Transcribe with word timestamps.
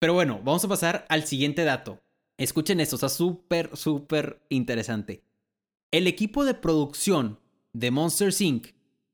Pero 0.00 0.14
bueno, 0.14 0.40
vamos 0.42 0.64
a 0.64 0.68
pasar 0.68 1.04
al 1.10 1.24
siguiente 1.24 1.62
dato. 1.62 2.00
Escuchen 2.38 2.80
esto, 2.80 2.96
está 2.96 3.10
súper, 3.10 3.76
súper 3.76 4.42
interesante. 4.48 5.22
El 5.90 6.06
equipo 6.06 6.44
de 6.46 6.54
producción 6.54 7.38
de 7.74 7.90
Monsters 7.90 8.40
Inc. 8.40 8.68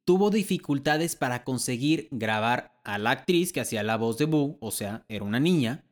tuvo 0.05 0.31
dificultades 0.31 1.17
para 1.17 1.43
conseguir 1.43 2.07
grabar 2.13 2.79
a 2.85 2.99
la 2.99 3.11
actriz 3.11 3.53
que 3.53 3.61
hacía 3.61 3.83
la 3.83 3.97
voz 3.97 4.17
de 4.17 4.27
Boo, 4.27 4.59
o 4.61 4.71
sea, 4.71 5.05
era 5.09 5.25
una 5.25 5.41
niña, 5.41 5.85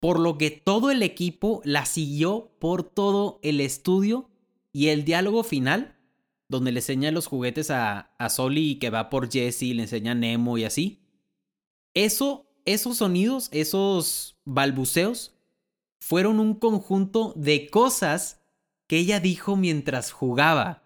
por 0.00 0.20
lo 0.20 0.36
que 0.36 0.50
todo 0.50 0.90
el 0.90 1.02
equipo 1.02 1.62
la 1.64 1.86
siguió 1.86 2.50
por 2.58 2.82
todo 2.82 3.40
el 3.42 3.62
estudio 3.62 4.28
y 4.70 4.88
el 4.88 5.06
diálogo 5.06 5.44
final, 5.44 5.96
donde 6.48 6.72
le 6.72 6.80
enseña 6.80 7.10
los 7.10 7.26
juguetes 7.26 7.70
a, 7.70 8.14
a 8.18 8.28
Sully 8.28 8.78
que 8.78 8.90
va 8.90 9.08
por 9.08 9.32
Jesse, 9.32 9.74
le 9.74 9.82
enseña 9.82 10.12
a 10.12 10.14
Nemo 10.14 10.58
y 10.58 10.64
así. 10.64 11.00
Eso, 11.94 12.45
esos 12.66 12.98
sonidos, 12.98 13.48
esos 13.52 14.36
balbuceos, 14.44 15.32
fueron 16.00 16.40
un 16.40 16.54
conjunto 16.54 17.32
de 17.36 17.70
cosas 17.70 18.40
que 18.88 18.98
ella 18.98 19.20
dijo 19.20 19.56
mientras 19.56 20.12
jugaba. 20.12 20.82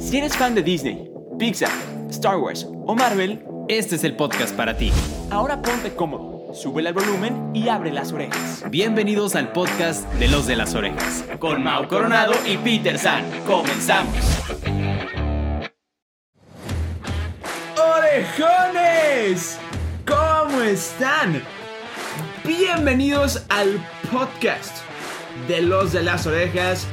Si 0.00 0.16
eres 0.18 0.36
fan 0.36 0.54
de 0.54 0.62
Disney, 0.62 1.10
Pixar, 1.38 1.70
Star 2.10 2.38
Wars 2.38 2.66
o 2.86 2.94
Marvel, 2.94 3.44
Este 3.68 3.96
es 3.96 4.04
el 4.04 4.16
podcast 4.16 4.54
para 4.54 4.76
ti. 4.76 4.92
ahora 5.30 5.60
ponte 5.60 5.94
cómodo, 5.94 6.54
sube 6.54 6.82
el 6.86 6.92
volumen 6.94 7.50
y 7.54 7.68
abre 7.68 7.92
las 7.92 8.12
orejas. 8.12 8.62
Bienvenidos 8.70 9.34
al 9.34 9.52
podcast 9.52 10.08
de 10.14 10.28
los 10.28 10.46
de 10.46 10.56
las 10.56 10.74
orejas. 10.74 11.24
Con 11.38 11.64
Mau 11.64 11.88
Coronado 11.88 12.32
y 12.46 12.56
Peter 12.58 12.98
San, 12.98 13.24
comenzamos. 13.44 14.14
¡Orejones! 17.76 19.58
¿Cómo 20.66 20.74
están? 20.78 21.42
Bienvenidos 22.44 23.44
al 23.50 23.78
podcast 24.10 24.78
de 25.46 25.62
los 25.62 25.92
de 25.92 26.02
las 26.02 26.26
orejas. 26.26 26.88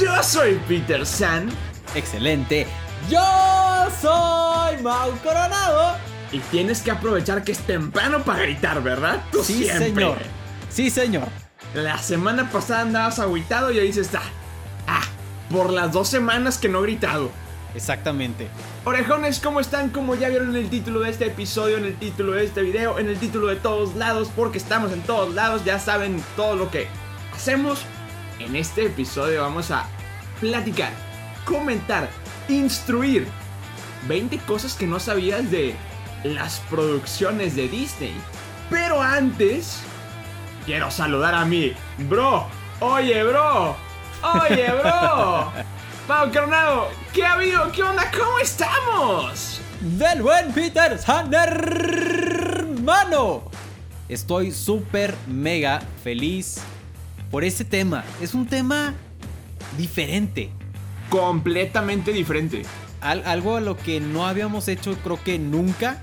Yo 0.00 0.22
soy 0.22 0.60
Peter 0.68 1.04
San 1.04 1.48
Excelente. 1.96 2.68
Yo 3.10 3.18
soy 4.00 4.80
Mau 4.80 5.10
Coronado. 5.24 5.96
y 6.30 6.38
tienes 6.38 6.82
que 6.82 6.92
aprovechar 6.92 7.42
que 7.42 7.50
es 7.50 7.58
temprano 7.66 8.22
para 8.22 8.42
gritar, 8.42 8.80
¿verdad? 8.80 9.24
Tú 9.32 9.42
Sí, 9.42 9.64
siempre. 9.64 9.86
señor. 9.88 10.18
Sí, 10.70 10.88
señor. 10.88 11.26
La 11.74 11.98
semana 11.98 12.48
pasada 12.48 12.82
andabas 12.82 13.18
agüitado 13.18 13.72
y 13.72 13.80
ahí 13.80 13.88
dices, 13.88 14.10
ah, 14.14 14.22
ah, 14.86 15.02
por 15.50 15.70
las 15.70 15.90
dos 15.90 16.08
semanas 16.08 16.58
que 16.58 16.68
no 16.68 16.78
he 16.78 16.82
gritado. 16.82 17.32
Exactamente. 17.74 18.48
Orejones, 18.84 19.40
¿cómo 19.40 19.60
están? 19.60 19.90
Como 19.90 20.14
ya 20.14 20.28
vieron 20.28 20.50
en 20.50 20.56
el 20.56 20.70
título 20.70 21.00
de 21.00 21.10
este 21.10 21.26
episodio, 21.26 21.78
en 21.78 21.84
el 21.84 21.96
título 21.96 22.32
de 22.32 22.44
este 22.44 22.62
video, 22.62 22.98
en 22.98 23.08
el 23.08 23.18
título 23.18 23.48
de 23.48 23.56
todos 23.56 23.94
lados, 23.96 24.30
porque 24.34 24.58
estamos 24.58 24.92
en 24.92 25.02
todos 25.02 25.34
lados, 25.34 25.64
ya 25.64 25.78
saben 25.78 26.22
todo 26.36 26.56
lo 26.56 26.70
que 26.70 26.86
hacemos. 27.34 27.84
En 28.38 28.56
este 28.56 28.86
episodio 28.86 29.42
vamos 29.42 29.70
a 29.70 29.86
platicar, 30.40 30.92
comentar, 31.44 32.08
instruir 32.48 33.26
20 34.06 34.38
cosas 34.38 34.74
que 34.74 34.86
no 34.86 35.00
sabías 35.00 35.50
de 35.50 35.74
las 36.22 36.60
producciones 36.70 37.56
de 37.56 37.68
Disney. 37.68 38.14
Pero 38.70 39.02
antes, 39.02 39.80
quiero 40.64 40.90
saludar 40.90 41.34
a 41.34 41.44
mi 41.44 41.74
bro. 42.08 42.46
Oye, 42.80 43.22
bro. 43.24 43.76
Oye, 44.22 44.72
bro. 44.72 45.52
Pau 46.06 46.30
Coronado, 46.30 46.88
¿qué 47.12 47.24
ha 47.24 47.32
habido? 47.34 47.70
¿Qué 47.72 47.82
onda? 47.82 48.10
¿Cómo 48.10 48.38
estamos? 48.38 49.60
Del 49.80 50.22
buen 50.22 50.52
Peter 50.52 50.98
hermano. 52.22 53.42
Estoy 54.08 54.50
súper 54.52 55.14
mega 55.26 55.80
feliz 56.02 56.58
por 57.30 57.42
este 57.42 57.64
tema. 57.64 58.04
Es 58.20 58.34
un 58.34 58.46
tema 58.46 58.92
diferente. 59.78 60.50
Completamente 61.08 62.12
diferente. 62.12 62.64
Al- 63.00 63.24
algo 63.26 63.56
a 63.56 63.60
lo 63.62 63.76
que 63.78 64.00
no 64.00 64.26
habíamos 64.26 64.68
hecho, 64.68 64.94
creo 65.02 65.22
que 65.22 65.38
nunca. 65.38 66.02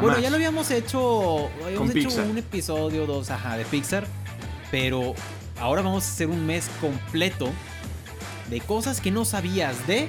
Bueno, 0.00 0.18
ya 0.18 0.28
lo 0.28 0.36
habíamos 0.36 0.70
hecho. 0.72 1.48
Habíamos 1.64 1.88
Con 1.88 1.96
hecho 1.98 2.08
Pixar. 2.08 2.26
un 2.26 2.38
episodio, 2.38 3.06
dos, 3.06 3.30
ajá, 3.30 3.56
de 3.56 3.64
Pixar. 3.64 4.06
Pero 4.72 5.14
ahora 5.60 5.82
vamos 5.82 6.04
a 6.04 6.08
hacer 6.08 6.26
un 6.26 6.44
mes 6.44 6.68
completo 6.80 7.48
de 8.50 8.60
cosas 8.60 9.00
que 9.00 9.10
no 9.10 9.24
sabías 9.24 9.86
de 9.86 10.08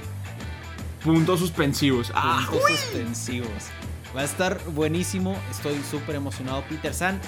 Puntos 1.03 1.39
suspensivos. 1.39 2.11
Ah, 2.13 2.45
puntos 2.49 2.69
suspensivos. 2.79 3.49
Va 4.15 4.21
a 4.21 4.23
estar 4.25 4.59
buenísimo. 4.71 5.37
Estoy 5.51 5.77
súper 5.89 6.15
emocionado. 6.15 6.63
Peter 6.67 6.93
San. 6.93 7.19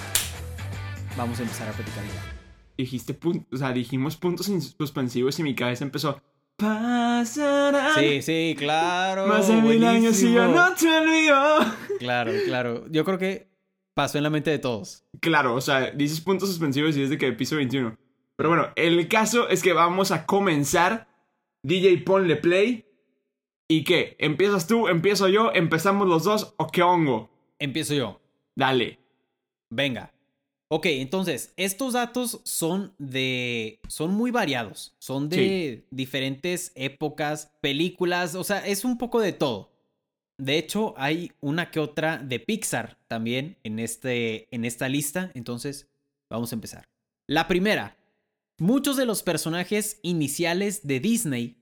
Vamos 1.16 1.38
a 1.38 1.42
empezar 1.42 1.68
a 1.68 1.72
platicar 1.72 2.04
ya. 2.04 2.34
dijiste 2.76 3.18
pun- 3.18 3.46
o 3.52 3.56
sea, 3.56 3.72
dijimos 3.72 4.16
puntos 4.16 4.46
suspensivos 4.78 5.38
y 5.38 5.42
mi 5.42 5.54
cabeza 5.54 5.84
empezó. 5.84 6.20
Pasarán 6.56 7.94
Sí, 7.98 8.22
sí, 8.22 8.54
claro. 8.58 9.26
más 9.26 9.48
de 9.48 9.54
mil 9.60 9.84
años 9.84 10.22
y 10.22 10.32
yo 10.32 10.46
no 10.48 10.74
te 10.74 10.88
olvido. 10.88 11.58
Claro, 12.00 12.32
claro. 12.46 12.86
Yo 12.90 13.04
creo 13.04 13.18
que 13.18 13.50
pasó 13.94 14.16
en 14.18 14.24
la 14.24 14.30
mente 14.30 14.50
de 14.50 14.58
todos. 14.58 15.04
Claro, 15.20 15.54
o 15.54 15.60
sea, 15.60 15.90
dices 15.90 16.20
puntos 16.22 16.48
suspensivos 16.48 16.96
y 16.96 17.02
es 17.02 17.10
de 17.10 17.18
que 17.18 17.30
piso 17.32 17.56
21. 17.56 17.94
Pero 18.40 18.48
bueno, 18.48 18.68
el 18.74 19.06
caso 19.06 19.50
es 19.50 19.62
que 19.62 19.74
vamos 19.74 20.12
a 20.12 20.24
comenzar. 20.24 21.08
DJ, 21.62 21.98
ponle 21.98 22.36
play. 22.36 22.86
¿Y 23.68 23.84
qué? 23.84 24.16
¿Empiezas 24.18 24.66
tú? 24.66 24.88
¿Empiezo 24.88 25.28
yo? 25.28 25.52
¿Empezamos 25.52 26.08
los 26.08 26.24
dos? 26.24 26.54
¿O 26.56 26.68
qué 26.68 26.82
hongo? 26.82 27.28
Empiezo 27.58 27.92
yo. 27.92 28.18
Dale. 28.56 28.98
Venga. 29.68 30.14
Ok, 30.68 30.86
entonces, 30.86 31.52
estos 31.58 31.92
datos 31.92 32.40
son 32.44 32.94
de. 32.96 33.78
son 33.88 34.14
muy 34.14 34.30
variados. 34.30 34.94
Son 34.98 35.28
de 35.28 35.84
diferentes 35.90 36.72
épocas, 36.76 37.52
películas, 37.60 38.34
o 38.36 38.42
sea, 38.42 38.66
es 38.66 38.86
un 38.86 38.96
poco 38.96 39.20
de 39.20 39.34
todo. 39.34 39.70
De 40.38 40.56
hecho, 40.56 40.94
hay 40.96 41.32
una 41.40 41.70
que 41.70 41.78
otra 41.80 42.16
de 42.16 42.40
Pixar 42.40 42.96
también 43.06 43.58
en, 43.64 43.80
este, 43.80 44.48
en 44.50 44.64
esta 44.64 44.88
lista. 44.88 45.30
Entonces, 45.34 45.90
vamos 46.30 46.52
a 46.52 46.54
empezar. 46.54 46.88
La 47.26 47.46
primera. 47.46 47.99
Muchos 48.60 48.98
de 48.98 49.06
los 49.06 49.22
personajes 49.22 49.98
iniciales 50.02 50.86
de 50.86 51.00
Disney, 51.00 51.56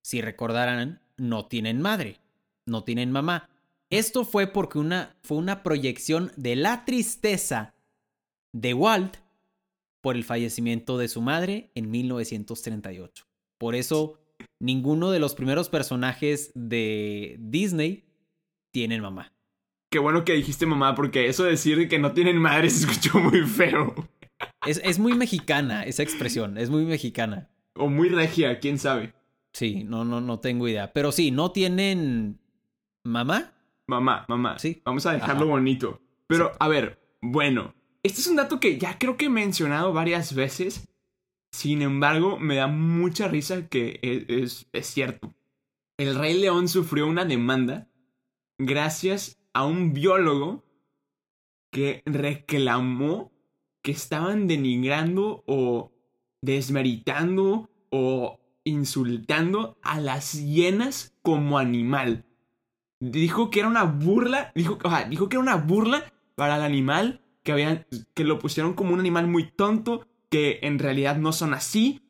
si 0.00 0.22
recordarán, 0.22 1.02
no 1.18 1.44
tienen 1.44 1.82
madre, 1.82 2.22
no 2.64 2.84
tienen 2.84 3.12
mamá. 3.12 3.50
Esto 3.90 4.24
fue 4.24 4.46
porque 4.46 4.78
una, 4.78 5.14
fue 5.22 5.36
una 5.36 5.62
proyección 5.62 6.32
de 6.36 6.56
la 6.56 6.86
tristeza 6.86 7.74
de 8.54 8.72
Walt 8.72 9.18
por 10.00 10.16
el 10.16 10.24
fallecimiento 10.24 10.96
de 10.96 11.08
su 11.08 11.20
madre 11.20 11.70
en 11.74 11.90
1938. 11.90 13.26
Por 13.58 13.74
eso, 13.74 14.18
ninguno 14.58 15.10
de 15.10 15.18
los 15.18 15.34
primeros 15.34 15.68
personajes 15.68 16.50
de 16.54 17.36
Disney 17.40 18.06
tienen 18.72 19.02
mamá. 19.02 19.34
Qué 19.90 19.98
bueno 19.98 20.24
que 20.24 20.32
dijiste 20.32 20.64
mamá, 20.64 20.94
porque 20.94 21.28
eso 21.28 21.44
de 21.44 21.50
decir 21.50 21.90
que 21.90 21.98
no 21.98 22.12
tienen 22.12 22.38
madre 22.38 22.70
se 22.70 22.86
escuchó 22.86 23.18
muy 23.18 23.42
feo. 23.42 23.94
Es, 24.66 24.80
es 24.84 24.98
muy 24.98 25.14
mexicana 25.14 25.84
esa 25.84 26.02
expresión, 26.02 26.58
es 26.58 26.70
muy 26.70 26.84
mexicana. 26.84 27.48
O 27.74 27.88
muy 27.88 28.08
regia, 28.08 28.58
quién 28.58 28.78
sabe. 28.78 29.14
Sí, 29.52 29.84
no, 29.84 30.04
no, 30.04 30.20
no 30.20 30.40
tengo 30.40 30.68
idea. 30.68 30.92
Pero 30.92 31.12
sí, 31.12 31.30
no 31.30 31.52
tienen 31.52 32.40
mamá. 33.04 33.52
Mamá, 33.86 34.24
mamá. 34.28 34.58
Sí. 34.58 34.82
Vamos 34.84 35.06
a 35.06 35.12
dejarlo 35.12 35.44
Ajá. 35.44 35.50
bonito. 35.50 36.00
Pero, 36.26 36.46
Exacto. 36.46 36.64
a 36.64 36.68
ver, 36.68 37.00
bueno. 37.20 37.74
Este 38.02 38.20
es 38.20 38.26
un 38.26 38.36
dato 38.36 38.60
que 38.60 38.78
ya 38.78 38.98
creo 38.98 39.16
que 39.16 39.26
he 39.26 39.30
mencionado 39.30 39.92
varias 39.92 40.34
veces. 40.34 40.86
Sin 41.52 41.82
embargo, 41.82 42.38
me 42.38 42.56
da 42.56 42.66
mucha 42.66 43.28
risa 43.28 43.68
que 43.68 43.98
e- 44.02 44.26
es, 44.28 44.66
es 44.72 44.86
cierto. 44.86 45.34
El 45.96 46.14
Rey 46.16 46.38
León 46.38 46.68
sufrió 46.68 47.06
una 47.06 47.24
demanda 47.24 47.88
gracias 48.58 49.38
a 49.54 49.64
un 49.64 49.92
biólogo 49.94 50.64
que 51.72 52.02
reclamó 52.06 53.32
que 53.88 53.92
estaban 53.92 54.48
denigrando 54.48 55.44
o 55.46 55.92
desmeritando 56.42 57.70
o 57.88 58.38
insultando 58.64 59.78
a 59.80 59.98
las 59.98 60.34
hienas 60.34 61.16
como 61.22 61.56
animal 61.56 62.26
dijo 63.00 63.48
que 63.48 63.60
era 63.60 63.68
una 63.68 63.84
burla, 63.84 64.52
dijo, 64.54 64.76
que 64.76 65.36
era 65.36 65.40
una 65.40 65.56
burla 65.56 66.12
para 66.34 66.56
el 66.56 66.62
animal, 66.62 67.22
que 67.42 67.52
habían, 67.52 67.86
que 68.12 68.24
lo 68.24 68.38
pusieron 68.38 68.74
como 68.74 68.92
un 68.92 69.00
animal 69.00 69.26
muy 69.26 69.50
tonto, 69.50 70.06
que 70.28 70.58
en 70.64 70.78
realidad 70.78 71.16
no 71.16 71.32
son 71.32 71.54
así 71.54 72.02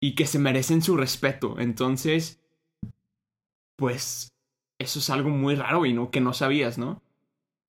y 0.00 0.14
que 0.14 0.24
se 0.24 0.38
merecen 0.38 0.80
su 0.80 0.96
respeto. 0.96 1.58
Entonces, 1.58 2.40
pues, 3.76 4.32
eso 4.78 5.00
es 5.00 5.10
algo 5.10 5.28
muy 5.28 5.54
raro 5.54 5.84
y 5.84 5.92
no 5.92 6.10
que 6.10 6.22
no 6.22 6.32
sabías, 6.32 6.78
¿no? 6.78 7.02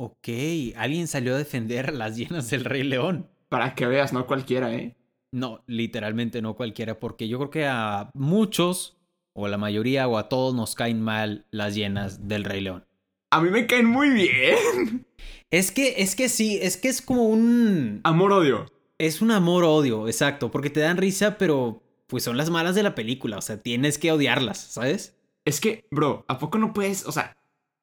Ok, 0.01 0.29
alguien 0.77 1.09
salió 1.09 1.35
a 1.35 1.37
defender 1.37 1.89
a 1.89 1.91
las 1.91 2.15
llenas 2.15 2.49
del 2.49 2.63
Rey 2.63 2.83
León. 2.83 3.29
Para 3.49 3.75
que 3.75 3.85
veas, 3.85 4.13
no 4.13 4.27
cualquiera, 4.27 4.73
¿eh? 4.73 4.95
No, 5.33 5.61
literalmente 5.67 6.41
no 6.41 6.55
cualquiera, 6.55 7.01
porque 7.01 7.27
yo 7.27 7.37
creo 7.37 7.49
que 7.49 7.67
a 7.67 8.09
muchos, 8.13 8.97
o 9.33 9.45
a 9.45 9.49
la 9.49 9.57
mayoría, 9.57 10.07
o 10.07 10.17
a 10.17 10.29
todos 10.29 10.55
nos 10.55 10.73
caen 10.73 11.01
mal 11.01 11.47
las 11.51 11.75
llenas 11.75 12.29
del 12.29 12.45
Rey 12.45 12.61
León. 12.61 12.85
a 13.31 13.41
mí 13.41 13.49
me 13.49 13.67
caen 13.67 13.87
muy 13.87 14.09
bien. 14.09 15.05
Es 15.51 15.71
que, 15.71 15.95
es 15.97 16.15
que 16.15 16.29
sí, 16.29 16.57
es 16.61 16.77
que 16.77 16.87
es 16.87 17.01
como 17.01 17.27
un... 17.27 17.99
Amor-odio. 18.03 18.67
Es 18.99 19.21
un 19.21 19.31
amor-odio, 19.31 20.07
exacto, 20.07 20.49
porque 20.49 20.69
te 20.69 20.79
dan 20.79 20.95
risa, 20.95 21.37
pero 21.37 21.83
pues 22.07 22.23
son 22.23 22.37
las 22.37 22.49
malas 22.49 22.73
de 22.75 22.83
la 22.83 22.95
película, 22.95 23.37
o 23.37 23.41
sea, 23.41 23.57
tienes 23.61 23.97
que 23.97 24.11
odiarlas, 24.13 24.59
¿sabes? 24.59 25.17
Es 25.43 25.59
que, 25.59 25.87
bro, 25.91 26.23
¿a 26.27 26.37
poco 26.37 26.57
no 26.57 26.71
puedes, 26.71 27.05
o 27.05 27.11
sea, 27.11 27.35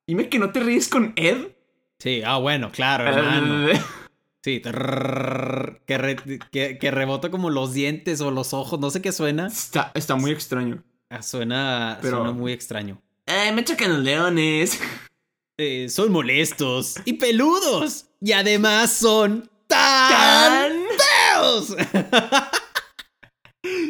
dime 0.06 0.30
que 0.30 0.38
no 0.38 0.52
te 0.52 0.60
ríes 0.60 0.88
con 0.88 1.12
Ed? 1.16 1.55
Sí, 1.98 2.22
ah, 2.24 2.38
bueno, 2.38 2.70
claro, 2.70 3.08
hermano. 3.08 3.68
Sí, 4.46 4.62
que, 4.62 6.78
que, 6.78 6.90
rebota 6.92 7.32
como 7.32 7.50
los 7.50 7.72
dientes 7.72 8.20
o 8.20 8.30
los 8.30 8.54
ojos, 8.54 8.78
no 8.78 8.90
sé 8.90 9.02
qué 9.02 9.10
suena. 9.10 9.48
Está, 9.48 9.90
está 9.94 10.14
muy 10.14 10.30
extraño. 10.30 10.84
Suena, 11.20 11.98
Pero... 12.00 12.18
suena 12.18 12.32
muy 12.32 12.52
extraño. 12.52 13.02
Ay, 13.26 13.52
me 13.52 13.64
chocan 13.64 13.92
los 13.92 14.04
leones. 14.04 14.80
Eh, 15.58 15.88
son 15.88 16.12
molestos 16.12 16.96
y 17.04 17.14
peludos. 17.14 18.06
Y 18.20 18.32
además 18.32 18.92
son 18.92 19.50
tan, 19.66 20.72
feos. 21.32 21.76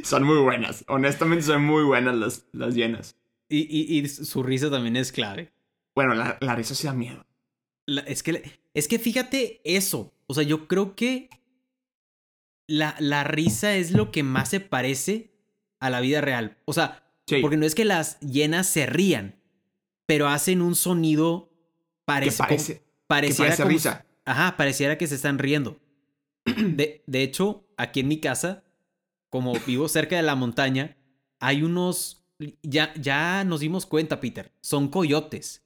son 0.05 0.23
muy 0.23 0.39
buenas. 0.39 0.85
Honestamente 0.89 1.45
son 1.45 1.65
muy 1.65 1.83
buenas 1.83 2.15
las, 2.15 2.47
las 2.53 2.75
llenas. 2.75 3.17
Y, 3.49 3.99
y, 3.99 4.09
su 4.09 4.43
risa 4.43 4.71
también 4.71 4.97
es 4.97 5.13
clave. 5.13 5.53
Bueno, 5.95 6.15
la, 6.15 6.37
la 6.41 6.55
risa 6.55 6.75
sí 6.75 6.87
da 6.87 6.93
miedo. 6.93 7.26
Es, 7.87 8.23
que, 8.23 8.61
es 8.75 8.89
que 8.89 8.99
fíjate 8.99 9.61
eso. 9.65 10.15
O 10.27 10.35
sea, 10.35 10.43
yo 10.43 10.69
creo 10.69 10.97
que 10.97 11.31
la, 12.67 12.97
la 12.99 13.25
risa 13.25 13.77
es 13.77 13.93
lo 13.93 14.11
que 14.11 14.23
más 14.23 14.51
se 14.51 14.61
parece 14.61 15.33
a 15.79 15.91
la 15.91 16.01
vida 16.01 16.21
real. 16.21 16.59
O 16.65 16.73
sea, 16.73 17.05
porque 17.41 17.57
no 17.57 17.67
es 17.67 17.75
que 17.75 17.85
las 17.85 18.21
llenas 18.21 18.67
se 18.67 18.87
rían, 18.87 19.41
pero 20.07 20.29
hacen 20.29 20.63
un 20.63 20.75
sonido 20.75 21.53
parece, 22.05 22.39
parece, 22.39 22.83
pareciera 23.07 23.57
risa. 23.65 24.07
Ajá, 24.25 24.57
pareciera 24.57 24.99
que 24.99 25.07
se 25.07 25.17
están 25.17 25.39
riendo. 25.39 25.81
De, 26.45 27.03
de 27.07 27.23
hecho, 27.23 27.67
aquí 27.77 28.01
en 28.01 28.09
mi 28.09 28.21
casa, 28.21 28.65
como 29.31 29.55
vivo 29.67 29.89
cerca 29.89 30.17
de 30.17 30.23
la 30.23 30.37
montaña, 30.37 30.97
hay 31.41 31.63
unos. 31.63 32.25
Ya, 32.63 32.93
ya 32.95 33.45
nos 33.45 33.61
dimos 33.61 33.87
cuenta, 33.87 34.21
Peter. 34.21 34.53
Son 34.61 34.89
coyotes. 34.89 35.66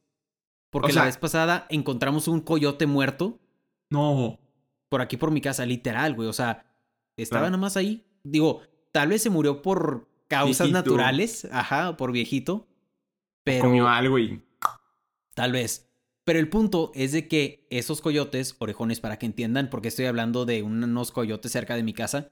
Porque 0.70 0.92
la 0.92 1.04
vez 1.04 1.16
pasada 1.16 1.66
encontramos 1.68 2.28
un 2.28 2.40
coyote 2.40 2.86
muerto. 2.86 3.40
No. 3.90 4.38
Por 4.88 5.00
aquí 5.00 5.16
por 5.16 5.30
mi 5.30 5.40
casa, 5.40 5.66
literal, 5.66 6.14
güey. 6.14 6.28
O 6.28 6.32
sea, 6.32 6.64
estaba 7.16 7.46
nada 7.46 7.58
más 7.58 7.76
ahí. 7.76 8.06
Digo, 8.22 8.62
tal 8.92 9.08
vez 9.08 9.22
se 9.22 9.30
murió 9.30 9.62
por 9.62 10.08
causas 10.28 10.70
naturales. 10.70 11.46
Ajá, 11.50 11.96
por 11.96 12.12
viejito. 12.12 12.68
Pero. 13.42 13.64
Comió 13.64 13.88
algo 13.88 14.18
y. 14.18 14.42
Tal 15.34 15.52
vez. 15.52 15.90
Pero 16.24 16.38
el 16.38 16.48
punto 16.48 16.92
es 16.94 17.12
de 17.12 17.26
que 17.26 17.66
esos 17.70 18.00
coyotes, 18.00 18.54
orejones 18.58 19.00
para 19.00 19.18
que 19.18 19.26
entiendan, 19.26 19.70
porque 19.70 19.88
estoy 19.88 20.06
hablando 20.06 20.44
de 20.44 20.62
unos 20.62 21.10
coyotes 21.10 21.50
cerca 21.50 21.74
de 21.74 21.82
mi 21.82 21.92
casa, 21.92 22.30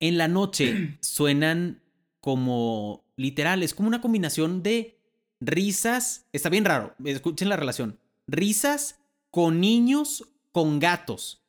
en 0.00 0.18
la 0.18 0.26
noche 0.26 0.98
suenan 1.00 1.82
como 2.20 3.04
literal, 3.16 3.62
es 3.62 3.74
como 3.74 3.88
una 3.88 4.00
combinación 4.00 4.62
de 4.62 4.99
risas, 5.40 6.26
está 6.32 6.48
bien 6.48 6.64
raro, 6.64 6.94
escuchen 7.04 7.48
la 7.48 7.56
relación, 7.56 7.98
risas 8.26 8.98
con 9.30 9.60
niños, 9.60 10.24
con 10.52 10.78
gatos. 10.78 11.42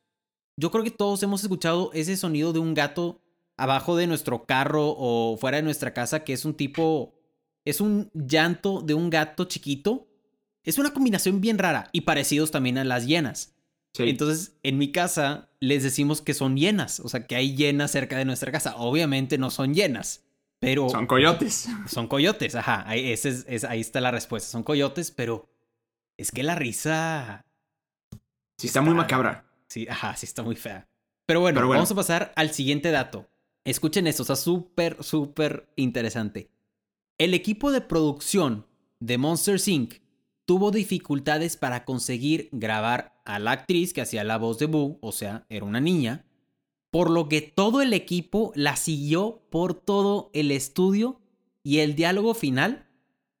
Yo 0.56 0.70
creo 0.70 0.84
que 0.84 0.90
todos 0.90 1.22
hemos 1.22 1.42
escuchado 1.42 1.90
ese 1.92 2.16
sonido 2.16 2.52
de 2.52 2.58
un 2.58 2.74
gato 2.74 3.20
abajo 3.56 3.96
de 3.96 4.06
nuestro 4.06 4.44
carro 4.44 4.94
o 4.96 5.36
fuera 5.38 5.58
de 5.58 5.62
nuestra 5.62 5.92
casa, 5.94 6.24
que 6.24 6.32
es 6.32 6.44
un 6.44 6.54
tipo, 6.54 7.14
es 7.64 7.80
un 7.80 8.10
llanto 8.14 8.80
de 8.80 8.94
un 8.94 9.10
gato 9.10 9.44
chiquito 9.44 10.08
es 10.64 10.78
una 10.78 10.92
combinación 10.92 11.40
bien 11.40 11.58
rara 11.58 11.88
y 11.92 12.02
parecidos 12.02 12.50
también 12.50 12.78
a 12.78 12.84
las 12.84 13.06
hienas. 13.06 13.54
Entonces, 13.98 14.52
en 14.62 14.78
mi 14.78 14.90
casa 14.90 15.50
les 15.60 15.82
decimos 15.82 16.22
que 16.22 16.34
son 16.34 16.56
hienas, 16.56 17.00
o 17.00 17.08
sea, 17.08 17.26
que 17.26 17.36
hay 17.36 17.54
hienas 17.54 17.90
cerca 17.90 18.16
de 18.16 18.24
nuestra 18.24 18.50
casa. 18.50 18.76
Obviamente 18.76 19.36
no 19.38 19.50
son 19.50 19.74
hienas, 19.74 20.24
pero... 20.62 20.88
Son 20.88 21.08
coyotes. 21.08 21.68
Son 21.88 22.06
coyotes, 22.06 22.54
ajá. 22.54 22.84
Ahí, 22.86 23.10
ese 23.10 23.30
es, 23.48 23.64
ahí 23.64 23.80
está 23.80 24.00
la 24.00 24.12
respuesta. 24.12 24.48
Son 24.48 24.62
coyotes, 24.62 25.10
pero 25.10 25.50
es 26.16 26.30
que 26.30 26.44
la 26.44 26.54
risa... 26.54 27.44
Sí, 28.58 28.68
está, 28.68 28.80
muy 28.80 28.94
macabra. 28.94 29.44
Sí, 29.66 29.88
ajá, 29.90 30.14
sí 30.14 30.24
está 30.24 30.44
muy 30.44 30.54
fea. 30.54 30.88
Pero 31.26 31.40
bueno, 31.40 31.56
pero 31.56 31.66
bueno, 31.66 31.80
vamos 31.80 31.90
a 31.90 31.96
pasar 31.96 32.32
al 32.36 32.52
siguiente 32.52 32.92
dato. 32.92 33.28
Escuchen 33.64 34.06
esto, 34.06 34.22
o 34.22 34.26
sea, 34.26 34.36
súper, 34.36 35.02
súper 35.02 35.68
interesante. 35.74 36.48
El 37.18 37.34
equipo 37.34 37.72
de 37.72 37.80
producción 37.80 38.64
de 39.00 39.18
Monster 39.18 39.60
Inc 39.66 39.94
tuvo 40.44 40.70
dificultades 40.70 41.56
para 41.56 41.84
conseguir 41.84 42.50
grabar 42.52 43.20
a 43.24 43.40
la 43.40 43.50
actriz 43.50 43.92
que 43.92 44.02
hacía 44.02 44.22
la 44.22 44.38
voz 44.38 44.60
de 44.60 44.66
Boo, 44.66 45.00
o 45.02 45.10
sea, 45.10 45.44
era 45.48 45.64
una 45.64 45.80
niña, 45.80 46.24
por 46.92 47.10
lo 47.10 47.26
que 47.30 47.40
todo 47.40 47.80
el 47.80 47.94
equipo 47.94 48.52
la 48.54 48.76
siguió 48.76 49.40
por 49.48 49.72
todo 49.72 50.30
el 50.34 50.50
estudio 50.50 51.18
y 51.64 51.78
el 51.78 51.96
diálogo 51.96 52.34
final, 52.34 52.86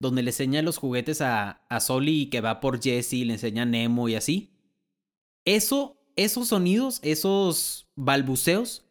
donde 0.00 0.22
le 0.22 0.30
enseña 0.30 0.62
los 0.62 0.78
juguetes 0.78 1.20
a, 1.20 1.62
a 1.68 1.80
Soli 1.80 2.22
y 2.22 2.26
que 2.30 2.40
va 2.40 2.60
por 2.60 2.82
Jesse, 2.82 3.12
le 3.12 3.34
enseña 3.34 3.64
a 3.64 3.66
Nemo 3.66 4.08
y 4.08 4.14
así. 4.14 4.54
Eso, 5.44 5.98
esos 6.16 6.48
sonidos, 6.48 6.98
esos 7.02 7.88
balbuceos, 7.94 8.86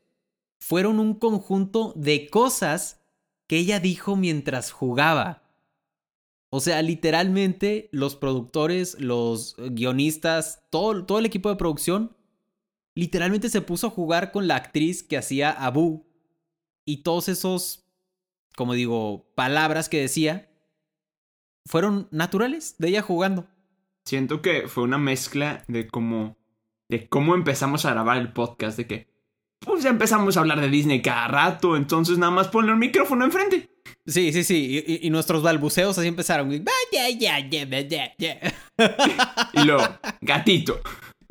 fueron 0.60 1.00
un 1.00 1.16
conjunto 1.16 1.92
de 1.96 2.30
cosas 2.30 3.02
que 3.48 3.58
ella 3.58 3.80
dijo 3.80 4.16
mientras 4.16 4.70
jugaba. 4.70 5.42
O 6.52 6.60
sea, 6.60 6.84
literalmente 6.84 7.90
los 7.92 8.16
productores, 8.16 9.00
los 9.00 9.56
guionistas, 9.58 10.62
todo, 10.70 11.04
todo 11.04 11.18
el 11.18 11.26
equipo 11.26 11.50
de 11.50 11.56
producción, 11.56 12.16
literalmente 12.96 13.50
se 13.50 13.62
puso 13.62 13.88
a 13.88 13.92
jugar 13.92 14.32
con 14.32 14.48
la 14.48 14.56
actriz 14.56 15.04
que 15.04 15.18
hacía 15.18 15.52
Abu. 15.52 16.06
Y 16.86 17.04
todos 17.04 17.30
esos, 17.30 17.86
como 18.56 18.74
digo, 18.74 19.32
palabras 19.36 19.90
que 19.90 20.02
decía, 20.02 20.52
fueron 21.66 22.08
naturales 22.12 22.76
de 22.78 22.90
ella 22.90 23.02
jugando. 23.02 23.48
Siento 24.06 24.42
que 24.42 24.68
fue 24.68 24.84
una 24.84 24.98
mezcla 24.98 25.64
de 25.68 25.88
cómo, 25.88 26.38
de 26.90 27.08
cómo 27.08 27.36
empezamos 27.36 27.86
a 27.86 27.92
grabar 27.92 28.18
el 28.18 28.34
podcast, 28.34 28.78
de 28.78 28.88
que, 28.88 29.08
pues 29.60 29.84
ya 29.84 29.92
empezamos 29.92 30.36
a 30.36 30.40
hablar 30.40 30.60
de 30.60 30.70
Disney 30.70 31.02
cada 31.02 31.28
rato, 31.28 31.78
entonces 31.78 32.18
nada 32.18 32.32
más 32.32 32.48
ponle 32.48 32.74
un 32.74 32.80
micrófono 32.80 33.26
enfrente. 33.26 33.70
Sí, 34.06 34.34
sí, 34.34 34.44
sí. 34.44 35.00
Y, 35.02 35.10
nuestros 35.12 35.44
balbuceos 35.44 35.98
así 35.98 36.08
empezaron. 36.08 36.52
y 36.52 36.64
luego, 39.64 39.84
gatito. 40.22 40.82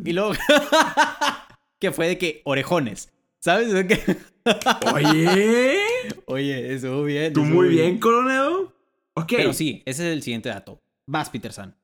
Y 0.04 0.12
luego, 0.12 0.32
que 1.80 1.90
fue 1.90 2.06
de 2.06 2.18
que 2.18 2.42
orejones. 2.44 3.12
¿Sabes? 3.40 3.72
Oye. 4.94 5.78
Oye, 6.26 6.74
eso 6.74 7.02
bien. 7.04 7.32
¿Tú 7.32 7.44
muy 7.44 7.68
bien, 7.68 7.98
coronel? 7.98 8.68
Ok. 9.14 9.32
Pero 9.36 9.52
sí, 9.52 9.82
ese 9.86 10.08
es 10.08 10.14
el 10.14 10.22
siguiente 10.22 10.50
dato. 10.50 10.80
Vas, 11.06 11.30
Peterson. 11.30 11.74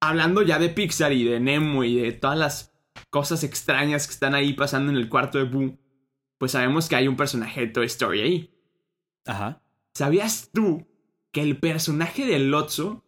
Hablando 0.00 0.42
ya 0.42 0.58
de 0.58 0.68
Pixar 0.68 1.12
y 1.12 1.24
de 1.24 1.40
Nemo 1.40 1.84
y 1.84 1.96
de 1.96 2.12
todas 2.12 2.38
las 2.38 2.72
cosas 3.10 3.42
extrañas 3.44 4.06
que 4.06 4.12
están 4.12 4.34
ahí 4.34 4.52
pasando 4.52 4.92
en 4.92 4.98
el 4.98 5.08
cuarto 5.08 5.38
de 5.38 5.44
Boo, 5.44 5.78
pues 6.38 6.52
sabemos 6.52 6.88
que 6.88 6.96
hay 6.96 7.08
un 7.08 7.16
personaje 7.16 7.62
de 7.62 7.66
Toy 7.68 7.86
Story 7.86 8.20
ahí. 8.20 8.50
Ajá. 9.24 9.62
¿Sabías 9.94 10.50
tú 10.52 10.86
que 11.32 11.40
el 11.40 11.58
personaje 11.58 12.26
de 12.26 12.38
Lotso 12.38 13.04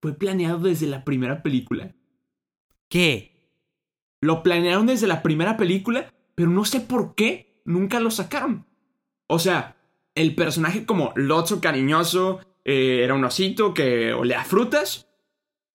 fue 0.00 0.14
planeado 0.14 0.58
desde 0.58 0.86
la 0.86 1.04
primera 1.04 1.42
película? 1.42 1.94
¿Qué? 2.88 3.31
Lo 4.22 4.42
planearon 4.42 4.86
desde 4.86 5.06
la 5.06 5.22
primera 5.22 5.58
película, 5.58 6.10
pero 6.34 6.48
no 6.48 6.64
sé 6.64 6.80
por 6.80 7.14
qué 7.14 7.60
nunca 7.66 8.00
lo 8.00 8.10
sacaron. 8.10 8.66
O 9.26 9.38
sea, 9.38 9.76
el 10.14 10.34
personaje 10.34 10.86
como 10.86 11.12
Lotso 11.14 11.60
cariñoso 11.60 12.40
eh, 12.64 13.00
era 13.04 13.12
un 13.12 13.24
osito 13.24 13.74
que 13.74 14.14
olea 14.14 14.44
frutas, 14.44 15.08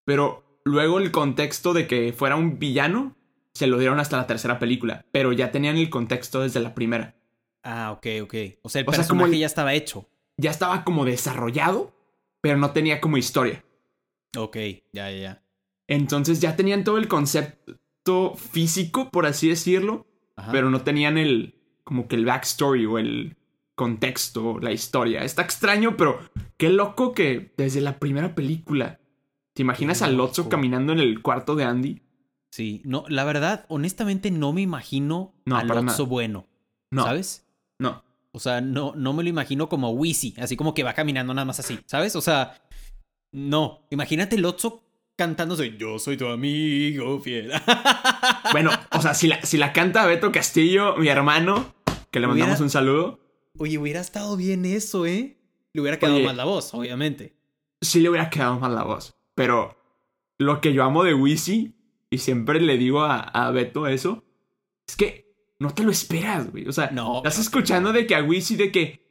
pero 0.04 0.60
luego 0.64 0.98
el 0.98 1.12
contexto 1.12 1.74
de 1.74 1.86
que 1.86 2.12
fuera 2.12 2.34
un 2.34 2.58
villano 2.58 3.14
se 3.54 3.68
lo 3.68 3.78
dieron 3.78 4.00
hasta 4.00 4.16
la 4.16 4.26
tercera 4.26 4.58
película, 4.58 5.04
pero 5.12 5.32
ya 5.32 5.52
tenían 5.52 5.76
el 5.76 5.90
contexto 5.90 6.40
desde 6.40 6.58
la 6.58 6.74
primera. 6.74 7.14
Ah, 7.62 7.92
ok, 7.92 8.06
ok. 8.22 8.34
O 8.62 8.68
sea, 8.68 8.80
el 8.80 8.86
personaje 8.86 9.38
ya 9.38 9.46
estaba 9.46 9.74
hecho 9.74 10.08
ya 10.38 10.50
estaba 10.50 10.84
como 10.84 11.04
desarrollado, 11.04 11.92
pero 12.40 12.56
no 12.56 12.70
tenía 12.70 13.00
como 13.00 13.18
historia. 13.18 13.64
Ok, 14.36 14.56
ya, 14.92 15.10
ya, 15.10 15.18
ya. 15.18 15.42
Entonces 15.88 16.40
ya 16.40 16.56
tenían 16.56 16.84
todo 16.84 16.96
el 16.96 17.08
concepto 17.08 17.76
físico, 18.36 19.10
por 19.10 19.26
así 19.26 19.48
decirlo, 19.48 20.06
pero 20.52 20.70
no 20.70 20.82
tenían 20.82 21.18
el, 21.18 21.54
como 21.84 22.08
que 22.08 22.16
el 22.16 22.24
backstory 22.24 22.86
o 22.86 22.98
el 22.98 23.36
contexto, 23.74 24.58
la 24.60 24.72
historia. 24.72 25.22
Está 25.22 25.42
extraño, 25.42 25.96
pero 25.96 26.18
qué 26.56 26.68
loco 26.68 27.12
que 27.12 27.54
desde 27.56 27.80
la 27.80 27.98
primera 27.98 28.34
película, 28.34 29.00
¿te 29.54 29.62
imaginas 29.62 30.02
a 30.02 30.08
Lotso 30.08 30.48
caminando 30.48 30.92
en 30.92 30.98
el 30.98 31.22
cuarto 31.22 31.54
de 31.54 31.64
Andy? 31.64 32.02
Sí, 32.50 32.82
no, 32.84 33.04
la 33.08 33.24
verdad, 33.24 33.66
honestamente 33.68 34.30
no 34.30 34.52
me 34.52 34.62
imagino 34.62 35.34
no, 35.46 35.56
a 35.56 35.64
Lotso 35.64 36.06
bueno. 36.06 36.46
No. 36.90 37.04
¿Sabes? 37.04 37.46
No. 37.78 38.02
O 38.32 38.40
sea, 38.40 38.60
no, 38.60 38.94
no 38.94 39.12
me 39.12 39.22
lo 39.22 39.28
imagino 39.28 39.68
como 39.68 39.90
Wisi, 39.90 40.34
así 40.38 40.56
como 40.56 40.74
que 40.74 40.82
va 40.82 40.94
caminando 40.94 41.32
nada 41.34 41.44
más 41.44 41.60
así, 41.60 41.78
¿sabes? 41.86 42.16
O 42.16 42.20
sea, 42.20 42.60
no. 43.32 43.86
Imagínate 43.90 44.36
el 44.36 44.44
Lotso 45.18 45.36
cantándose 45.36 45.76
Yo 45.76 45.98
soy 45.98 46.16
tu 46.16 46.26
amigo 46.26 47.20
fiel. 47.20 47.52
Bueno, 48.52 48.70
o 48.92 49.02
sea, 49.02 49.12
si 49.12 49.26
la, 49.28 49.42
si 49.42 49.58
la 49.58 49.72
canta 49.74 50.06
Beto 50.06 50.32
Castillo, 50.32 50.96
mi 50.96 51.08
hermano, 51.08 51.74
que 52.10 52.18
le 52.18 52.26
mandamos 52.26 52.52
Hubiera- 52.54 52.64
un 52.64 52.70
saludo, 52.70 53.20
Oye, 53.58 53.76
hubiera 53.76 54.00
estado 54.00 54.36
bien 54.36 54.64
eso, 54.64 55.04
¿eh? 55.04 55.36
Le 55.74 55.80
hubiera 55.82 55.98
quedado 55.98 56.16
Oye. 56.16 56.24
más 56.24 56.36
la 56.36 56.44
voz, 56.44 56.72
obviamente. 56.72 57.34
sí 57.82 58.00
le 58.00 58.08
hubiera 58.08 58.30
quedado 58.30 58.58
mal 58.58 58.74
la 58.74 58.84
voz. 58.84 59.16
Pero 59.34 59.76
lo 60.38 60.60
que 60.62 60.72
yo 60.72 60.82
amo 60.84 61.02
de 61.04 61.12
Wisi, 61.12 61.74
y 62.08 62.18
siempre 62.18 62.60
le 62.60 62.78
digo 62.78 63.02
a, 63.02 63.18
a 63.20 63.50
Beto 63.50 63.86
eso, 63.86 64.24
es 64.86 64.96
que 64.96 65.34
no 65.58 65.74
te 65.74 65.82
lo 65.82 65.90
esperas, 65.90 66.50
güey. 66.50 66.66
O 66.68 66.72
sea, 66.72 66.90
No. 66.90 67.16
estás 67.18 67.38
escuchando 67.38 67.92
de 67.92 68.06
que 68.06 68.14
a 68.14 68.22
Wisi 68.22 68.56
de 68.56 68.72
que. 68.72 69.04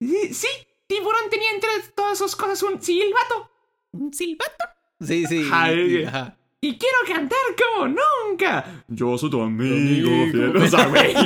Sí, 0.00 0.34
sí, 0.34 0.48
Tiburón 0.88 1.30
tenía 1.30 1.50
entre 1.52 1.70
todas 1.96 2.18
sus 2.18 2.36
cosas 2.36 2.62
un 2.64 2.82
silbato. 2.82 3.50
¿Un 3.92 4.12
silbato? 4.12 4.64
Sí, 5.00 5.24
sí. 5.26 5.48
Ay, 5.52 5.98
y- 6.00 6.04
ajá. 6.04 6.36
Y 6.60 6.78
quiero 6.78 6.96
cantar 7.06 7.38
como 7.74 7.88
nunca. 7.88 8.84
Yo 8.88 9.18
soy 9.18 9.28
tu 9.28 9.40
amigo, 9.42 10.08
fiel. 10.32 10.56
O 10.56 10.66
sea, 10.66 10.86
güey. 10.86 11.14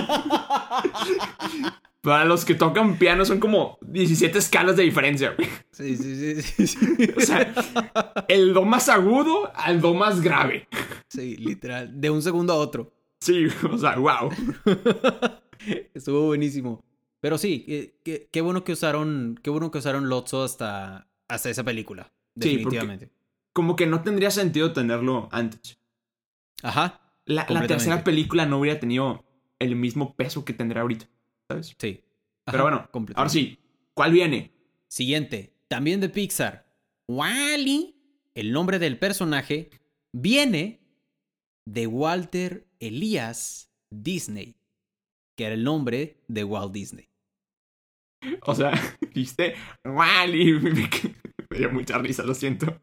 Para 2.00 2.25
los 2.25 2.44
que 2.44 2.54
tocan 2.54 2.96
piano 2.96 3.25
son 3.25 3.38
como 3.40 3.78
17 3.82 4.38
escalas 4.38 4.76
de 4.76 4.84
diferencia, 4.84 5.34
güey. 5.37 5.48
Sí, 5.72 5.96
sí, 5.96 6.42
sí, 6.42 6.42
sí, 6.42 6.66
sí. 6.66 7.10
O 7.16 7.20
sea, 7.20 7.52
el 8.28 8.54
do 8.54 8.64
más 8.64 8.88
agudo 8.88 9.50
al 9.54 9.80
do 9.80 9.94
más 9.94 10.20
grave. 10.20 10.68
Sí, 11.08 11.37
literal. 11.37 12.00
De 12.00 12.08
un 12.10 12.22
segundo 12.22 12.52
a 12.52 12.56
otro. 12.56 12.92
Sí, 13.20 13.46
o 13.70 13.76
sea, 13.78 13.96
wow. 13.96 14.30
Estuvo 15.94 16.26
buenísimo. 16.26 16.84
Pero 17.20 17.37
sí, 17.37 17.64
qué, 17.66 17.94
qué- 18.04 18.28
qué 18.32 18.40
bueno 18.40 18.62
que 18.64 18.72
usaron. 18.72 19.38
Qué 19.42 19.50
bueno 19.50 19.70
que 19.70 19.78
usaron 19.78 20.08
Lotso 20.08 20.44
hasta, 20.44 21.08
hasta 21.28 21.50
esa 21.50 21.64
película. 21.64 22.12
Sí, 22.40 22.50
Definitivamente. 22.56 23.10
Como 23.58 23.74
que 23.74 23.86
no 23.86 24.02
tendría 24.04 24.30
sentido 24.30 24.72
tenerlo 24.72 25.28
antes. 25.32 25.80
Ajá. 26.62 27.00
La, 27.24 27.44
la 27.48 27.66
tercera 27.66 28.04
película 28.04 28.46
no 28.46 28.60
hubiera 28.60 28.78
tenido 28.78 29.26
el 29.58 29.74
mismo 29.74 30.14
peso 30.14 30.44
que 30.44 30.52
tendrá 30.52 30.82
ahorita, 30.82 31.08
¿sabes? 31.48 31.74
Sí. 31.76 32.04
Ajá, 32.46 32.52
Pero 32.52 32.62
bueno, 32.62 32.88
ahora 33.16 33.28
sí, 33.28 33.58
¿cuál 33.94 34.12
viene? 34.12 34.52
Siguiente, 34.86 35.56
también 35.66 36.00
de 36.00 36.08
Pixar. 36.08 36.72
Wally, 37.08 37.96
el 38.36 38.52
nombre 38.52 38.78
del 38.78 38.96
personaje, 38.96 39.70
viene 40.12 40.80
de 41.66 41.88
Walter 41.88 42.64
Elias 42.78 43.72
Disney, 43.90 44.54
que 45.36 45.46
era 45.46 45.54
el 45.56 45.64
nombre 45.64 46.22
de 46.28 46.44
Walt 46.44 46.72
Disney. 46.72 47.08
O 48.42 48.54
sea, 48.54 48.70
viste, 49.12 49.56
Wally, 49.84 50.60
me 51.50 51.58
dio 51.58 51.72
mucha 51.72 51.98
risa, 51.98 52.22
lo 52.22 52.34
siento. 52.34 52.78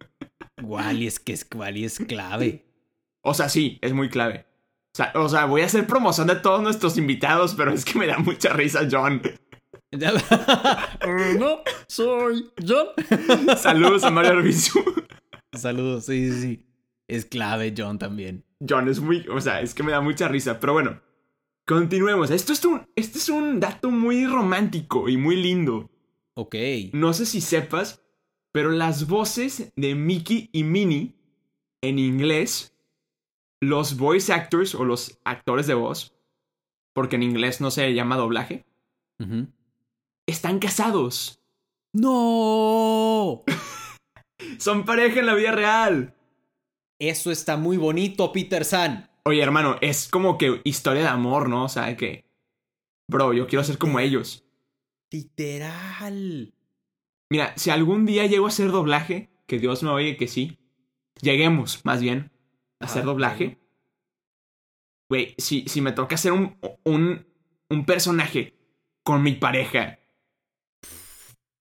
Wally 0.62 1.08
es 1.08 1.20
que 1.20 1.34
es, 1.34 1.48
Wally 1.54 1.86
es 1.86 2.00
clave. 2.00 2.66
O 3.22 3.34
sea, 3.34 3.50
sí, 3.50 3.80
es 3.82 3.94
muy 3.94 4.10
clave. 4.10 4.46
O 4.94 4.96
sea, 4.96 5.12
o 5.16 5.28
sea, 5.28 5.46
voy 5.46 5.62
a 5.62 5.66
hacer 5.66 5.88
promoción 5.88 6.28
de 6.28 6.36
todos 6.36 6.62
nuestros 6.62 6.98
invitados, 6.98 7.56
pero 7.56 7.74
es 7.74 7.84
que 7.84 8.00
me 8.00 8.08
da 8.08 8.18
mucha 8.18 8.54
risa, 8.54 8.88
John. 8.90 9.22
no, 9.92 11.60
soy 11.88 12.52
John. 12.66 12.88
Saludos 13.58 14.04
a 14.04 14.12
Mario 14.12 14.32
Arbizu. 14.32 14.80
Saludos, 15.54 16.06
sí, 16.06 16.32
sí, 16.32 16.42
sí. 16.42 16.66
Es 17.08 17.26
clave 17.26 17.74
John 17.78 18.00
también. 18.00 18.46
John 18.68 18.88
es 18.90 19.00
muy, 19.00 19.26
o 19.28 19.40
sea, 19.42 19.62
es 19.62 19.74
que 19.74 19.84
me 19.84 19.92
da 19.92 20.02
mucha 20.02 20.28
risa, 20.28 20.60
pero 20.60 20.74
bueno. 20.74 21.02
Continuemos. 21.68 22.30
Esto 22.30 22.54
es 22.54 22.64
un, 22.64 22.88
este 22.96 23.18
es 23.18 23.28
un 23.28 23.60
dato 23.60 23.90
muy 23.90 24.28
romántico 24.28 25.10
y 25.10 25.18
muy 25.18 25.36
lindo. 25.36 25.90
Ok. 26.36 26.56
No 26.94 27.12
sé 27.14 27.26
si 27.26 27.42
sepas, 27.42 28.05
pero 28.56 28.72
las 28.72 29.08
voces 29.10 29.74
de 29.76 29.96
Mickey 29.96 30.50
y 30.54 30.64
Minnie 30.64 31.14
en 31.82 32.00
inglés, 32.00 32.74
los 33.60 33.98
voice 33.98 34.32
actors 34.32 34.76
o 34.76 34.86
los 34.86 35.20
actores 35.26 35.68
de 35.68 35.74
voz, 35.74 36.16
porque 36.94 37.18
en 37.18 37.24
inglés 37.24 37.60
no 37.60 37.70
se 37.70 37.94
llama 37.94 38.16
doblaje, 38.16 38.66
están 40.26 40.60
casados. 40.60 41.42
¡No! 41.92 43.44
Son 44.58 44.86
pareja 44.86 45.20
en 45.20 45.26
la 45.26 45.34
vida 45.34 45.52
real. 45.52 46.16
Eso 46.98 47.32
está 47.32 47.58
muy 47.58 47.76
bonito, 47.76 48.32
Peter 48.32 48.64
San. 48.64 49.12
Oye, 49.26 49.44
hermano, 49.44 49.76
es 49.82 50.08
como 50.08 50.38
que 50.38 50.62
historia 50.64 51.02
de 51.02 51.10
amor, 51.10 51.50
¿no? 51.50 51.66
O 51.66 51.70
sea, 51.70 51.98
que... 51.98 52.24
Bro, 53.12 53.34
yo 53.34 53.48
quiero 53.48 53.66
ser 53.66 53.78
como 53.78 54.00
ellos. 54.00 54.46
Literal. 55.12 56.55
Mira, 57.36 57.52
si 57.58 57.70
algún 57.70 58.06
día 58.06 58.26
llego 58.28 58.46
a 58.46 58.48
hacer 58.48 58.72
doblaje, 58.72 59.30
que 59.46 59.60
Dios 59.60 59.84
me 59.84 59.90
oye 59.90 60.16
que 60.16 60.30
sí, 60.30 60.58
lleguemos, 61.22 61.84
más 61.84 62.00
bien, 62.02 62.32
a 62.80 62.86
hacer 62.86 63.00
Ajá, 63.02 63.08
doblaje. 63.12 63.58
Güey, 65.10 65.36
si, 65.38 65.66
si 65.68 65.82
me 65.82 65.92
toca 65.92 66.16
hacer 66.16 66.32
un, 66.32 66.58
un, 66.86 67.26
un 67.70 67.86
personaje 67.86 68.54
con 69.04 69.22
mi 69.22 69.34
pareja, 69.34 70.00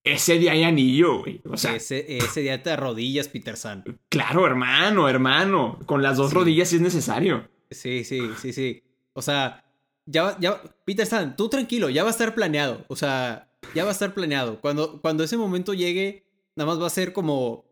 ese 0.04 0.38
día 0.38 0.52
hay 0.52 0.62
anillo, 0.62 1.18
güey. 1.22 1.40
O 1.50 1.56
sea, 1.56 1.74
ese, 1.74 2.18
ese 2.18 2.42
día 2.42 2.62
te 2.62 2.70
arrodillas, 2.70 3.26
Peter 3.26 3.56
San. 3.56 3.82
claro, 4.08 4.46
hermano, 4.46 5.08
hermano. 5.08 5.80
Con 5.86 6.02
las 6.02 6.16
dos 6.18 6.30
Sí. 6.30 6.36
rodillas 6.36 6.68
si 6.68 6.76
es 6.76 6.82
necesario. 6.82 7.48
Sí, 7.68 8.04
sí, 8.04 8.20
sí, 8.40 8.52
sí. 8.52 8.84
O 9.12 9.22
sea, 9.22 9.64
ya, 10.06 10.22
va- 10.22 10.36
ya, 10.38 10.62
Peter 10.84 11.04
San, 11.04 11.34
tú 11.34 11.48
tranquilo, 11.48 11.90
ya 11.90 12.04
va 12.04 12.10
a 12.10 12.12
estar 12.12 12.32
planeado. 12.34 12.84
O 12.88 12.94
sea, 12.94 13.50
ya 13.74 13.84
va 13.84 13.90
a 13.90 13.92
estar 13.92 14.14
planeado. 14.14 14.60
Cuando, 14.60 15.00
cuando 15.00 15.24
ese 15.24 15.36
momento 15.36 15.74
llegue, 15.74 16.26
nada 16.56 16.70
más 16.70 16.80
va 16.80 16.86
a 16.86 16.90
ser 16.90 17.12
como, 17.12 17.64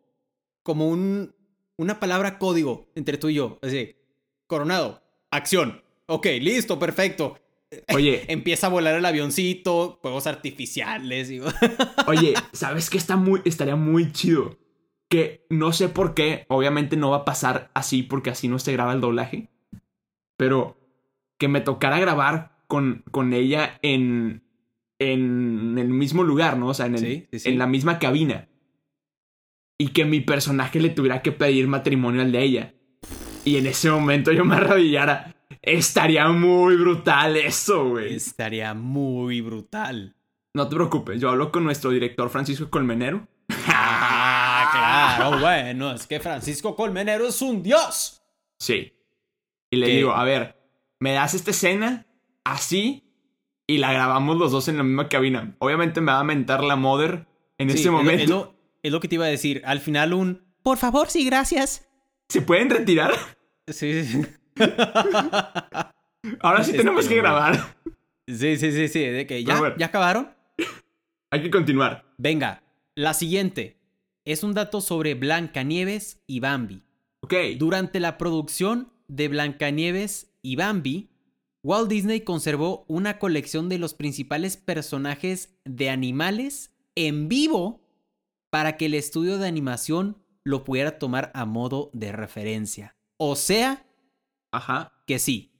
como 0.62 0.88
un, 0.88 1.34
una 1.76 2.00
palabra 2.00 2.38
código 2.38 2.90
entre 2.94 3.18
tú 3.18 3.28
y 3.28 3.34
yo. 3.34 3.58
Así, 3.62 3.96
coronado, 4.46 5.02
acción. 5.30 5.82
Ok, 6.06 6.26
listo, 6.40 6.78
perfecto. 6.78 7.38
Oye, 7.94 8.24
Empieza 8.28 8.66
a 8.66 8.70
volar 8.70 8.94
el 8.94 9.04
avioncito, 9.04 9.98
juegos 10.02 10.26
artificiales. 10.26 11.30
Y... 11.30 11.40
Oye, 12.06 12.34
¿sabes 12.52 12.90
qué 12.90 12.98
está 12.98 13.16
muy, 13.16 13.40
estaría 13.44 13.76
muy 13.76 14.12
chido? 14.12 14.58
Que 15.08 15.46
no 15.50 15.72
sé 15.72 15.88
por 15.88 16.14
qué, 16.14 16.46
obviamente 16.48 16.96
no 16.96 17.10
va 17.10 17.18
a 17.18 17.24
pasar 17.24 17.70
así 17.74 18.02
porque 18.02 18.30
así 18.30 18.48
no 18.48 18.58
se 18.58 18.72
graba 18.72 18.92
el 18.92 19.00
doblaje. 19.00 19.50
Pero 20.36 20.78
que 21.38 21.48
me 21.48 21.60
tocara 21.60 22.00
grabar 22.00 22.64
con, 22.66 23.04
con 23.10 23.32
ella 23.32 23.78
en, 23.82 24.42
en 25.02 25.76
el 25.78 25.88
mismo 25.88 26.22
lugar, 26.22 26.56
¿no? 26.58 26.68
O 26.68 26.74
sea, 26.74 26.86
en, 26.86 26.94
el- 26.94 27.00
Sí, 27.00 27.26
sí, 27.32 27.38
sí. 27.40 27.48
en 27.48 27.58
la 27.58 27.66
misma 27.66 27.98
cabina. 27.98 28.48
Y 29.78 29.88
que 29.88 30.04
mi 30.04 30.20
personaje 30.20 30.78
le 30.80 30.90
tuviera 30.90 31.22
que 31.22 31.32
pedir 31.32 31.66
matrimonio 31.66 32.22
al 32.22 32.30
de 32.32 32.42
ella. 32.42 32.74
Y 33.44 33.56
en 33.56 33.66
ese 33.66 33.90
momento 33.90 34.30
yo 34.32 34.44
me 34.44 34.54
arrodillara. 34.56 35.34
Estaría 35.60 36.28
muy 36.28 36.76
brutal 36.76 37.36
eso, 37.36 37.88
güey. 37.90 38.14
Estaría 38.14 38.74
muy 38.74 39.40
brutal. 39.40 40.14
No 40.54 40.68
te 40.68 40.76
preocupes, 40.76 41.20
yo 41.20 41.30
hablo 41.30 41.50
con 41.50 41.64
nuestro 41.64 41.90
director 41.90 42.28
Francisco 42.30 42.68
Colmenero. 42.70 43.26
Ah, 43.66 45.16
claro, 45.18 45.40
bueno, 45.40 45.92
es 45.92 46.06
que 46.06 46.20
Francisco 46.20 46.76
Colmenero 46.76 47.26
es 47.26 47.40
un 47.42 47.62
dios. 47.62 48.22
Sí. 48.58 48.92
Y 49.70 49.76
le 49.76 49.86
¿Qué? 49.86 49.92
digo, 49.96 50.12
a 50.12 50.24
ver, 50.24 50.56
me 51.00 51.12
das 51.12 51.34
esta 51.34 51.50
escena 51.52 52.06
así 52.44 53.02
y 53.66 53.78
la 53.78 53.92
grabamos 53.92 54.36
los 54.38 54.52
dos 54.52 54.68
en 54.68 54.76
la 54.76 54.82
misma 54.82 55.08
cabina. 55.08 55.54
Obviamente 55.58 56.00
me 56.00 56.12
va 56.12 56.20
a 56.20 56.24
mentar 56.24 56.62
la 56.64 56.76
mother 56.76 57.26
en 57.58 57.68
Sí, 57.70 57.74
ese 57.76 57.80
es 57.80 57.86
lo- 57.86 57.92
momento. 57.92 58.22
Es 58.22 58.28
lo, 58.30 58.54
es 58.82 58.92
lo 58.92 59.00
que 59.00 59.08
te 59.08 59.14
iba 59.16 59.24
a 59.24 59.28
decir. 59.28 59.62
Al 59.64 59.80
final 59.80 60.12
un... 60.12 60.42
Por 60.62 60.78
favor, 60.78 61.08
sí, 61.10 61.24
gracias. 61.24 61.88
¿Se 62.28 62.42
pueden 62.42 62.70
retirar? 62.70 63.12
Sí, 63.68 64.04
sí, 64.04 64.22
Ahora 66.40 66.62
sí 66.62 66.70
Este, 66.70 66.78
tenemos 66.78 67.04
que 67.06 67.14
güey. 67.14 67.22
grabar. 67.22 67.76
sí, 68.26 68.56
sí, 68.56 68.72
sí, 68.72 68.88
sí, 68.88 69.00
de 69.00 69.26
que 69.26 69.42
ya, 69.44 69.58
bueno. 69.58 69.74
ya 69.78 69.86
acabaron. 69.86 70.30
Hay 71.30 71.42
que 71.42 71.50
continuar. 71.50 72.04
Venga, 72.18 72.62
la 72.94 73.14
siguiente. 73.14 73.78
Es 74.24 74.44
un 74.44 74.54
dato 74.54 74.80
sobre 74.80 75.14
Blancanieves 75.14 76.22
y 76.28 76.38
Bambi. 76.40 76.84
Ok. 77.22 77.34
Durante 77.58 77.98
la 77.98 78.18
producción 78.18 78.92
de 79.08 79.28
Blancanieves 79.28 80.32
y 80.42 80.54
Bambi, 80.56 81.10
Walt 81.64 81.88
Disney 81.88 82.22
conservó 82.22 82.84
una 82.88 83.18
colección 83.18 83.68
de 83.68 83.78
los 83.78 83.94
principales 83.94 84.56
personajes 84.56 85.54
de 85.64 85.90
animales 85.90 86.72
en 86.96 87.28
vivo 87.28 87.80
para 88.50 88.76
que 88.76 88.86
el 88.86 88.94
estudio 88.94 89.38
de 89.38 89.46
animación 89.46 90.18
lo 90.44 90.64
pudiera 90.64 90.98
tomar 90.98 91.30
a 91.34 91.44
modo 91.44 91.90
de 91.92 92.10
referencia. 92.10 92.96
O 93.16 93.36
sea 93.36 93.86
Ajá. 94.50 94.92
que 95.06 95.20
sí, 95.20 95.52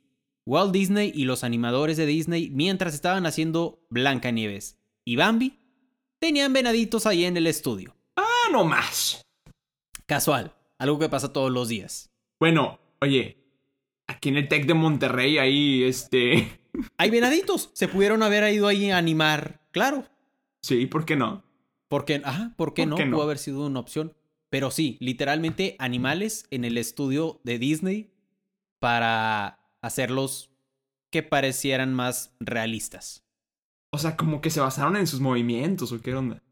Walt 0.45 0.73
Disney 0.73 1.13
y 1.15 1.25
los 1.25 1.45
animadores 1.45 1.97
de 1.97 2.07
Disney, 2.07 2.51
mientras 2.51 2.95
estaban 2.95 3.25
haciendo 3.25 3.87
Blancanieves 3.89 4.79
y 5.05 5.15
Bambi, 5.15 5.61
tenían 6.19 6.53
venaditos 6.53 7.07
ahí 7.07 7.25
en 7.25 7.37
el 7.37 7.47
estudio. 7.47 7.97
Ah, 8.17 8.49
no 8.51 8.65
más. 8.65 9.23
Casual, 10.07 10.53
algo 10.79 10.99
que 10.99 11.09
pasa 11.09 11.33
todos 11.33 11.53
los 11.53 11.69
días. 11.69 12.11
Bueno, 12.41 12.81
oye, 13.01 13.42
aquí 14.07 14.29
en 14.29 14.37
el 14.37 14.49
Tec 14.49 14.67
de 14.67 14.75
Monterrey, 14.75 15.39
ahí, 15.39 15.85
este. 15.85 16.61
Hay 16.97 17.11
venaditos. 17.11 17.71
Se 17.75 17.89
pudieron 17.89 18.23
haber 18.23 18.53
ido 18.53 18.69
ahí 18.69 18.91
a 18.91 18.97
animar. 18.97 19.61
Claro. 19.73 20.05
Sí, 20.63 20.87
¿por 20.87 21.05
qué 21.05 21.17
no? 21.17 21.45
¿Por 21.89 22.05
qué, 22.05 22.23
ajá, 22.25 22.55
¿por 22.57 22.73
qué 22.73 22.83
¿Por 22.83 22.91
no? 22.91 22.97
qué 22.97 23.07
no? 23.07 23.17
Pudo 23.17 23.25
haber 23.25 23.39
sido 23.39 23.67
una 23.67 23.81
opción. 23.81 24.15
Pero 24.49 24.71
sí, 24.71 24.97
literalmente 25.01 25.77
animales 25.79 26.47
en 26.51 26.65
el 26.65 26.79
estudio 26.79 27.41
de 27.43 27.59
Disney 27.59 28.13
para 28.79 29.59
hacerlos 29.81 30.51
que 31.11 31.23
parecieran 31.23 31.95
más 31.95 32.35
realistas. 32.41 33.25
O 33.91 33.99
sea, 33.99 34.17
como 34.17 34.41
que 34.41 34.51
se 34.51 34.61
basaron 34.61 34.97
en 34.97 35.07
sus 35.07 35.21
movimientos 35.21 35.93
o 35.93 36.01
qué 36.01 36.15
onda. 36.15 36.43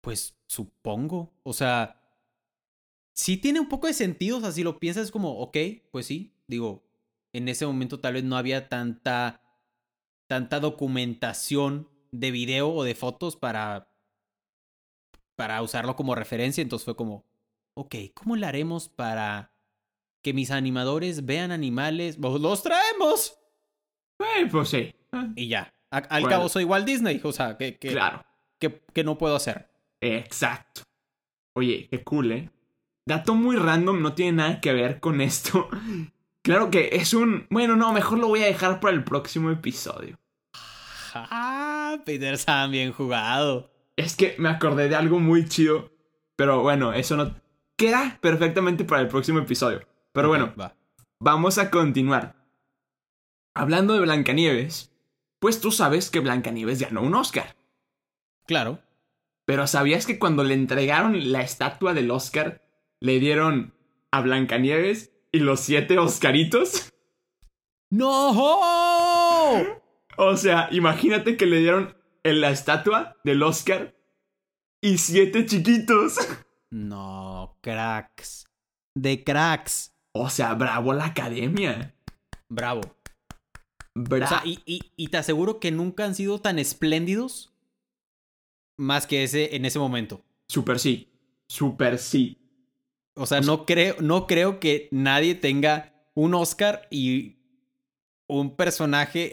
Pues 0.00 0.34
supongo. 0.46 1.32
O 1.42 1.52
sea, 1.52 2.00
sí 3.12 3.36
tiene 3.36 3.60
un 3.60 3.68
poco 3.68 3.86
de 3.86 3.92
sentido. 3.92 4.38
O 4.38 4.40
sea, 4.40 4.52
si 4.52 4.62
lo 4.62 4.78
piensas 4.78 5.04
es 5.04 5.10
como, 5.10 5.38
ok, 5.40 5.56
pues 5.90 6.06
sí. 6.06 6.32
Digo, 6.50 6.82
en 7.32 7.48
ese 7.48 7.64
momento 7.64 8.00
tal 8.00 8.14
vez 8.14 8.24
no 8.24 8.36
había 8.36 8.68
tanta, 8.68 9.40
tanta 10.26 10.58
documentación 10.58 11.88
de 12.10 12.32
video 12.32 12.70
o 12.70 12.82
de 12.82 12.96
fotos 12.96 13.36
para, 13.36 13.88
para 15.36 15.62
usarlo 15.62 15.94
como 15.94 16.16
referencia. 16.16 16.60
Entonces 16.60 16.84
fue 16.84 16.96
como, 16.96 17.24
ok, 17.74 17.94
¿cómo 18.14 18.34
lo 18.34 18.46
haremos 18.48 18.88
para 18.88 19.54
que 20.22 20.34
mis 20.34 20.50
animadores 20.50 21.24
vean 21.24 21.52
animales? 21.52 22.18
¡Los 22.18 22.64
traemos! 22.64 23.38
Eh, 24.18 24.48
pues 24.50 24.70
sí. 24.70 24.92
Y 25.36 25.46
ya. 25.46 25.72
al 25.90 26.28
cabo 26.28 26.48
soy 26.48 26.64
igual 26.64 26.84
Disney. 26.84 27.20
O 27.22 27.32
sea, 27.32 27.56
que, 27.56 27.78
que, 27.78 27.92
claro. 27.92 28.26
que, 28.58 28.82
que 28.92 29.04
no 29.04 29.16
puedo 29.16 29.36
hacer. 29.36 29.70
Exacto. 30.00 30.82
Oye, 31.54 31.86
qué 31.88 32.02
cool, 32.02 32.32
¿eh? 32.32 32.50
Dato 33.06 33.36
muy 33.36 33.56
random, 33.56 34.02
no 34.02 34.14
tiene 34.14 34.32
nada 34.32 34.60
que 34.60 34.72
ver 34.72 34.98
con 34.98 35.20
esto. 35.20 35.68
Claro 36.42 36.70
que 36.70 36.90
es 36.92 37.12
un... 37.12 37.46
Bueno, 37.50 37.76
no, 37.76 37.92
mejor 37.92 38.18
lo 38.18 38.28
voy 38.28 38.42
a 38.42 38.46
dejar 38.46 38.80
para 38.80 38.94
el 38.94 39.04
próximo 39.04 39.50
episodio. 39.50 40.18
Ah, 41.14 41.98
Peter 42.04 42.38
Sam, 42.38 42.70
bien 42.70 42.92
jugado. 42.92 43.70
Es 43.96 44.16
que 44.16 44.34
me 44.38 44.48
acordé 44.48 44.88
de 44.88 44.96
algo 44.96 45.18
muy 45.18 45.46
chido. 45.46 45.90
Pero 46.36 46.62
bueno, 46.62 46.92
eso 46.92 47.16
no 47.16 47.34
queda 47.76 48.18
perfectamente 48.20 48.84
para 48.84 49.02
el 49.02 49.08
próximo 49.08 49.40
episodio. 49.40 49.86
Pero 50.12 50.28
bueno, 50.28 50.54
vamos 51.18 51.58
a 51.58 51.70
continuar. 51.70 52.36
Hablando 53.54 53.94
de 53.94 54.00
Blancanieves, 54.00 54.92
pues 55.38 55.60
tú 55.60 55.70
sabes 55.70 56.10
que 56.10 56.20
Blancanieves 56.20 56.80
ganó 56.80 57.02
un 57.02 57.14
Oscar. 57.14 57.56
Claro. 58.46 58.80
Pero 59.44 59.66
¿sabías 59.66 60.06
que 60.06 60.18
cuando 60.18 60.44
le 60.44 60.54
entregaron 60.54 61.32
la 61.32 61.42
estatua 61.42 61.92
del 61.92 62.10
Oscar, 62.10 62.62
le 63.00 63.18
dieron 63.18 63.74
a 64.10 64.20
Blancanieves 64.20 65.12
y 65.32 65.40
los 65.40 65.60
siete 65.60 65.98
Oscaritos? 65.98 66.92
¡No! 67.90 68.30
O 70.16 70.36
sea, 70.36 70.68
imagínate 70.70 71.36
que 71.36 71.46
le 71.46 71.58
dieron 71.58 71.96
en 72.22 72.40
la 72.40 72.50
estatua 72.50 73.16
del 73.24 73.42
Oscar 73.42 73.96
y 74.80 74.98
siete 74.98 75.46
chiquitos. 75.46 76.16
No, 76.70 77.58
cracks. 77.62 78.46
De 78.94 79.24
cracks. 79.24 79.94
O 80.12 80.30
sea, 80.30 80.54
bravo 80.54 80.92
la 80.92 81.06
academia. 81.06 81.94
Bravo. 82.48 82.82
Bravo. 83.94 84.24
O 84.24 84.28
sea, 84.28 84.42
y, 84.44 84.60
y 84.96 85.08
te 85.08 85.16
aseguro 85.16 85.58
que 85.58 85.70
nunca 85.70 86.04
han 86.04 86.14
sido 86.14 86.40
tan 86.40 86.58
espléndidos 86.58 87.52
más 88.78 89.06
que 89.06 89.24
ese 89.24 89.56
en 89.56 89.64
ese 89.64 89.78
momento. 89.78 90.24
Super 90.48 90.78
sí. 90.78 91.12
Super 91.48 91.98
sí. 91.98 92.39
O 93.14 93.26
sea, 93.26 93.40
no, 93.40 93.66
creo, 93.66 93.96
no 94.00 94.26
creo 94.26 94.60
que 94.60 94.88
nadie 94.92 95.34
tenga 95.34 95.92
un 96.14 96.34
Oscar 96.34 96.86
y 96.90 97.36
un 98.26 98.56
personaje 98.56 99.32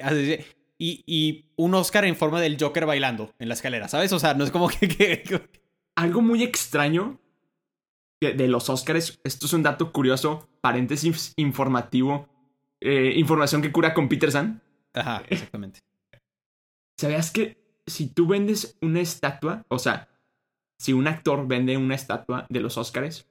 y, 0.78 1.04
y, 1.06 1.52
un 1.56 1.74
Oscar 1.76 2.06
en 2.06 2.16
forma 2.16 2.42
del 2.42 2.58
Joker 2.60 2.86
bailando 2.86 3.34
en 3.40 3.48
la 3.48 3.54
escalera, 3.54 3.88
¿sabes? 3.88 4.12
O 4.14 4.20
sea, 4.20 4.34
no 4.34 4.44
es 4.44 4.52
como 4.52 4.70
que... 4.70 5.24
Algo 5.96 6.22
muy 6.22 6.44
extraño 6.44 7.20
de 8.22 8.48
los 8.48 8.70
Oscars, 8.70 9.20
esto 9.24 9.46
es 9.46 9.54
un 9.54 9.64
dato 9.64 9.92
curioso, 9.92 10.48
paréntesis 10.62 11.34
informativo, 11.36 12.28
eh, 12.80 13.14
información 13.16 13.62
que 13.62 13.72
cura 13.72 13.94
con 13.94 14.10
Peterson. 14.10 14.62
Ajá, 14.94 15.24
exactamente. 15.30 15.82
¿Sabías 16.98 17.32
que 17.32 17.58
si 17.86 18.08
tú 18.08 18.28
vendes 18.28 18.78
una 18.82 19.02
estatua, 19.02 19.66
o 19.68 19.80
sea, 19.80 20.10
si 20.78 20.94
un 20.94 21.08
actor 21.08 21.48
vende 21.48 21.78
una 21.78 21.96
estatua 21.96 22.46
de 22.50 22.60
los 22.60 22.78
Oscars, 22.78 23.28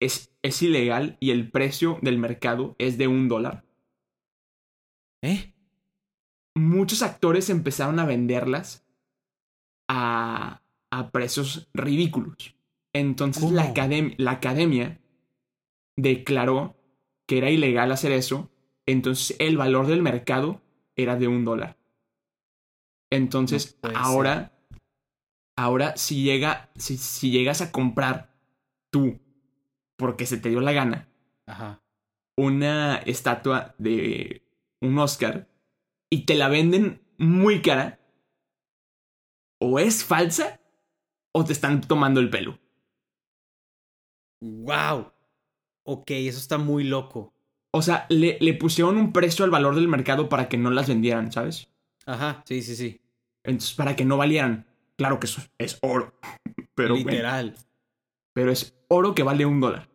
es, 0.00 0.34
es 0.42 0.62
ilegal 0.62 1.16
y 1.20 1.30
el 1.30 1.50
precio 1.50 1.98
del 2.02 2.18
mercado 2.18 2.76
es 2.78 2.98
de 2.98 3.08
un 3.08 3.28
dólar. 3.28 3.64
¿Eh? 5.22 5.54
Muchos 6.54 7.02
actores 7.02 7.50
empezaron 7.50 7.98
a 7.98 8.06
venderlas 8.06 8.86
a, 9.88 10.62
a 10.90 11.10
precios 11.10 11.68
ridículos. 11.74 12.56
Entonces 12.92 13.50
la, 13.50 13.74
la 14.16 14.30
academia 14.30 15.00
declaró 15.96 16.76
que 17.26 17.38
era 17.38 17.50
ilegal 17.50 17.92
hacer 17.92 18.12
eso. 18.12 18.50
Entonces 18.86 19.36
el 19.38 19.56
valor 19.56 19.86
del 19.86 20.02
mercado 20.02 20.62
era 20.94 21.16
de 21.16 21.28
un 21.28 21.44
dólar. 21.44 21.76
Entonces, 23.10 23.78
ahora, 23.94 24.52
ahora 25.56 25.96
si, 25.96 26.24
llega, 26.24 26.70
si, 26.76 26.96
si, 26.96 27.30
llegas 27.30 27.60
a 27.60 27.70
comprar 27.70 28.34
tú, 28.90 29.20
porque 29.96 30.26
se 30.26 30.38
te 30.38 30.48
dio 30.48 30.60
la 30.60 30.72
gana, 30.72 31.08
una 32.36 32.96
estatua 32.98 33.74
de 33.78 34.42
un 34.80 34.98
Oscar 34.98 35.48
y 36.10 36.26
te 36.26 36.34
la 36.34 36.48
venden 36.48 37.02
muy 37.18 37.62
cara, 37.62 37.98
o 39.60 39.78
es 39.78 40.04
falsa 40.04 40.60
o 41.32 41.44
te 41.44 41.52
están 41.52 41.80
tomando 41.80 42.20
el 42.20 42.30
pelo. 42.30 42.58
¡Wow! 44.40 45.12
Ok, 45.84 46.10
eso 46.10 46.38
está 46.38 46.58
muy 46.58 46.84
loco. 46.84 47.34
O 47.72 47.82
sea, 47.82 48.06
le, 48.08 48.38
le 48.40 48.54
pusieron 48.54 48.96
un 48.96 49.12
precio 49.12 49.44
al 49.44 49.50
valor 49.50 49.74
del 49.74 49.88
mercado 49.88 50.28
para 50.28 50.48
que 50.48 50.56
no 50.56 50.70
las 50.70 50.88
vendieran, 50.88 51.32
¿sabes? 51.32 51.68
Ajá, 52.06 52.42
sí, 52.46 52.62
sí, 52.62 52.76
sí. 52.76 53.00
Entonces, 53.44 53.74
para 53.74 53.96
que 53.96 54.04
no 54.04 54.16
valieran. 54.16 54.66
Claro 54.96 55.20
que 55.20 55.26
eso 55.26 55.42
es 55.58 55.78
oro. 55.82 56.18
Pero 56.74 56.96
Literal. 56.96 57.54
Pero 58.36 58.52
es 58.52 58.76
oro 58.88 59.14
que 59.14 59.22
vale 59.22 59.46
un 59.46 59.60
dólar. 59.60 59.88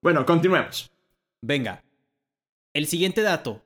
Bueno, 0.00 0.24
continuemos. 0.24 0.88
Venga. 1.42 1.82
El 2.72 2.86
siguiente 2.86 3.22
dato 3.22 3.64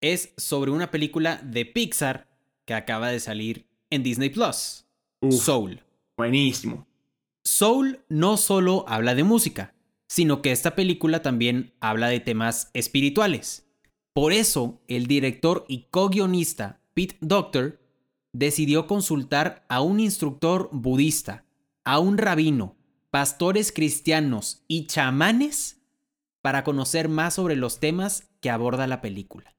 es 0.00 0.34
sobre 0.36 0.72
una 0.72 0.90
película 0.90 1.36
de 1.44 1.66
Pixar 1.66 2.28
que 2.66 2.74
acaba 2.74 3.10
de 3.10 3.20
salir 3.20 3.68
en 3.88 4.02
Disney 4.02 4.30
Plus. 4.30 4.86
Soul. 5.30 5.84
Buenísimo. 6.16 6.88
Soul 7.44 8.00
no 8.08 8.38
solo 8.38 8.84
habla 8.88 9.14
de 9.14 9.22
música, 9.22 9.72
sino 10.08 10.42
que 10.42 10.50
esta 10.50 10.74
película 10.74 11.22
también 11.22 11.72
habla 11.78 12.08
de 12.08 12.18
temas 12.18 12.72
espirituales. 12.74 13.68
Por 14.12 14.32
eso, 14.32 14.82
el 14.88 15.06
director 15.06 15.64
y 15.68 15.86
co-guionista 15.92 16.80
Pete 16.92 17.18
Doctor 17.20 17.78
decidió 18.32 18.88
consultar 18.88 19.64
a 19.68 19.80
un 19.80 20.00
instructor 20.00 20.70
budista, 20.72 21.44
a 21.84 22.00
un 22.00 22.18
rabino, 22.18 22.79
pastores 23.10 23.72
cristianos 23.72 24.64
y 24.68 24.86
chamanes 24.86 25.82
para 26.42 26.64
conocer 26.64 27.08
más 27.08 27.34
sobre 27.34 27.56
los 27.56 27.80
temas 27.80 28.30
que 28.40 28.50
aborda 28.50 28.86
la 28.86 29.00
película. 29.00 29.54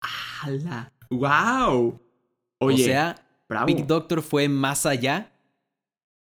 ¡Hala! 0.00 0.92
¡Wow! 1.10 2.00
Oye, 2.58 2.82
o 2.82 2.86
sea, 2.86 3.26
Big 3.66 3.86
Doctor 3.86 4.22
fue 4.22 4.48
más 4.48 4.86
allá 4.86 5.32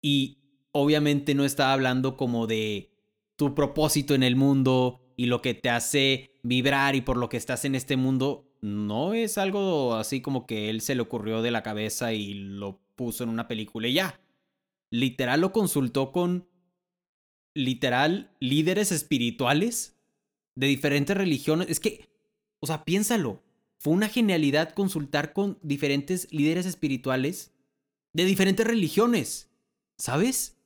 y 0.03 0.39
obviamente 0.73 1.35
no 1.35 1.45
estaba 1.45 1.73
hablando 1.73 2.17
como 2.17 2.47
de 2.47 2.93
tu 3.37 3.55
propósito 3.55 4.15
en 4.15 4.23
el 4.23 4.37
mundo 4.37 5.01
y 5.17 5.27
lo 5.27 5.41
que 5.41 5.55
te 5.55 5.71
hace 5.71 6.39
vibrar 6.43 6.95
y 6.95 7.01
por 7.01 7.17
lo 7.17 7.29
que 7.29 7.37
estás 7.37 7.65
en 7.65 7.75
este 7.75 7.97
mundo, 7.97 8.47
no 8.61 9.15
es 9.15 9.39
algo 9.39 9.95
así 9.95 10.21
como 10.21 10.47
que 10.47 10.71
él 10.71 10.81
se 10.81 10.95
le 10.95 11.03
ocurrió 11.03 11.43
de 11.43 11.51
la 11.51 11.63
cabeza 11.63 12.13
y 12.13 12.35
lo 12.35 12.81
puso 12.97 13.25
en 13.25 13.31
una 13.31 13.49
película 13.49 13.89
y 13.89 13.95
ya. 13.95 14.21
Literal 14.91 15.41
lo 15.41 15.53
consultó 15.53 16.13
con 16.13 16.49
literal 17.57 18.31
líderes 18.39 18.93
espirituales 18.93 19.97
de 20.55 20.67
diferentes 20.67 21.17
religiones. 21.17 21.69
Es 21.71 21.81
que, 21.81 22.09
o 22.61 22.67
sea, 22.67 22.85
piénsalo. 22.85 23.43
Fue 23.79 23.93
una 23.93 24.09
genialidad 24.09 24.73
consultar 24.73 25.33
con 25.33 25.59
diferentes 25.63 26.29
líderes 26.33 26.67
espirituales 26.67 27.53
de 28.13 28.25
diferentes 28.25 28.67
religiones. 28.67 29.51
¿Sabes? 29.99 30.59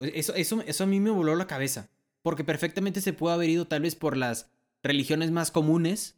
Eso, 0.00 0.34
eso, 0.34 0.62
eso 0.66 0.84
a 0.84 0.86
mí 0.86 1.00
me 1.00 1.10
voló 1.10 1.34
la 1.36 1.46
cabeza. 1.46 1.90
Porque 2.22 2.44
perfectamente 2.44 3.00
se 3.00 3.12
puede 3.12 3.34
haber 3.34 3.50
ido 3.50 3.66
tal 3.66 3.82
vez 3.82 3.94
por 3.94 4.16
las 4.16 4.50
religiones 4.82 5.30
más 5.30 5.50
comunes 5.50 6.16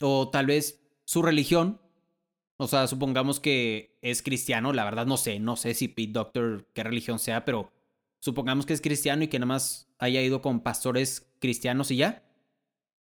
o 0.00 0.30
tal 0.30 0.46
vez 0.46 0.80
su 1.04 1.22
religión. 1.22 1.80
O 2.56 2.68
sea, 2.68 2.86
supongamos 2.86 3.40
que 3.40 3.98
es 4.02 4.22
cristiano, 4.22 4.72
la 4.72 4.84
verdad 4.84 5.06
no 5.06 5.16
sé, 5.16 5.38
no 5.38 5.56
sé 5.56 5.74
si 5.74 5.88
Pete 5.88 6.12
Doctor 6.12 6.68
qué 6.72 6.82
religión 6.82 7.18
sea, 7.20 7.44
pero 7.44 7.72
supongamos 8.20 8.66
que 8.66 8.72
es 8.72 8.80
cristiano 8.80 9.24
y 9.24 9.28
que 9.28 9.38
nada 9.38 9.46
más 9.46 9.88
haya 9.98 10.22
ido 10.22 10.42
con 10.42 10.60
pastores 10.60 11.30
cristianos 11.40 11.90
y 11.90 11.96
ya. 11.96 12.24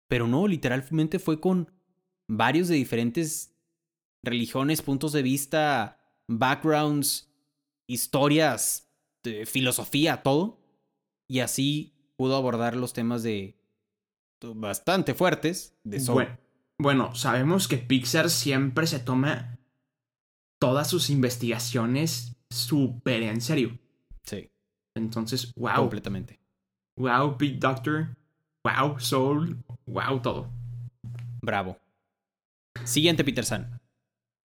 Pero 0.08 0.26
no, 0.26 0.46
literalmente 0.46 1.18
fue 1.18 1.40
con 1.40 1.70
varios 2.28 2.68
de 2.68 2.76
diferentes 2.76 3.54
religiones, 4.22 4.82
puntos 4.82 5.12
de 5.12 5.22
vista, 5.22 5.98
backgrounds, 6.28 7.32
historias, 7.86 8.88
filosofía, 9.46 10.22
todo. 10.22 10.58
y 11.28 11.40
así 11.40 11.94
pudo 12.16 12.36
abordar 12.36 12.76
los 12.76 12.92
temas 12.92 13.22
de 13.22 13.58
bastante 14.42 15.14
fuertes 15.14 15.78
de 15.84 16.00
Soul. 16.00 16.14
Bueno, 16.24 16.38
bueno, 16.78 17.14
sabemos 17.14 17.68
que 17.68 17.78
Pixar 17.78 18.30
siempre 18.30 18.86
se 18.86 18.98
toma 18.98 19.58
todas 20.58 20.88
sus 20.88 21.10
investigaciones 21.10 22.36
súper 22.50 23.22
en 23.22 23.40
serio. 23.40 23.78
Sí. 24.24 24.50
Entonces, 24.94 25.52
wow. 25.54 25.76
Completamente. 25.76 26.40
Wow, 26.96 27.36
Big 27.36 27.58
Doctor. 27.58 28.16
Wow, 28.64 28.98
Soul. 28.98 29.62
Wow, 29.86 30.20
todo. 30.20 30.50
Bravo. 31.40 31.78
Siguiente, 32.84 33.24
Peter 33.24 33.44
San. 33.44 33.80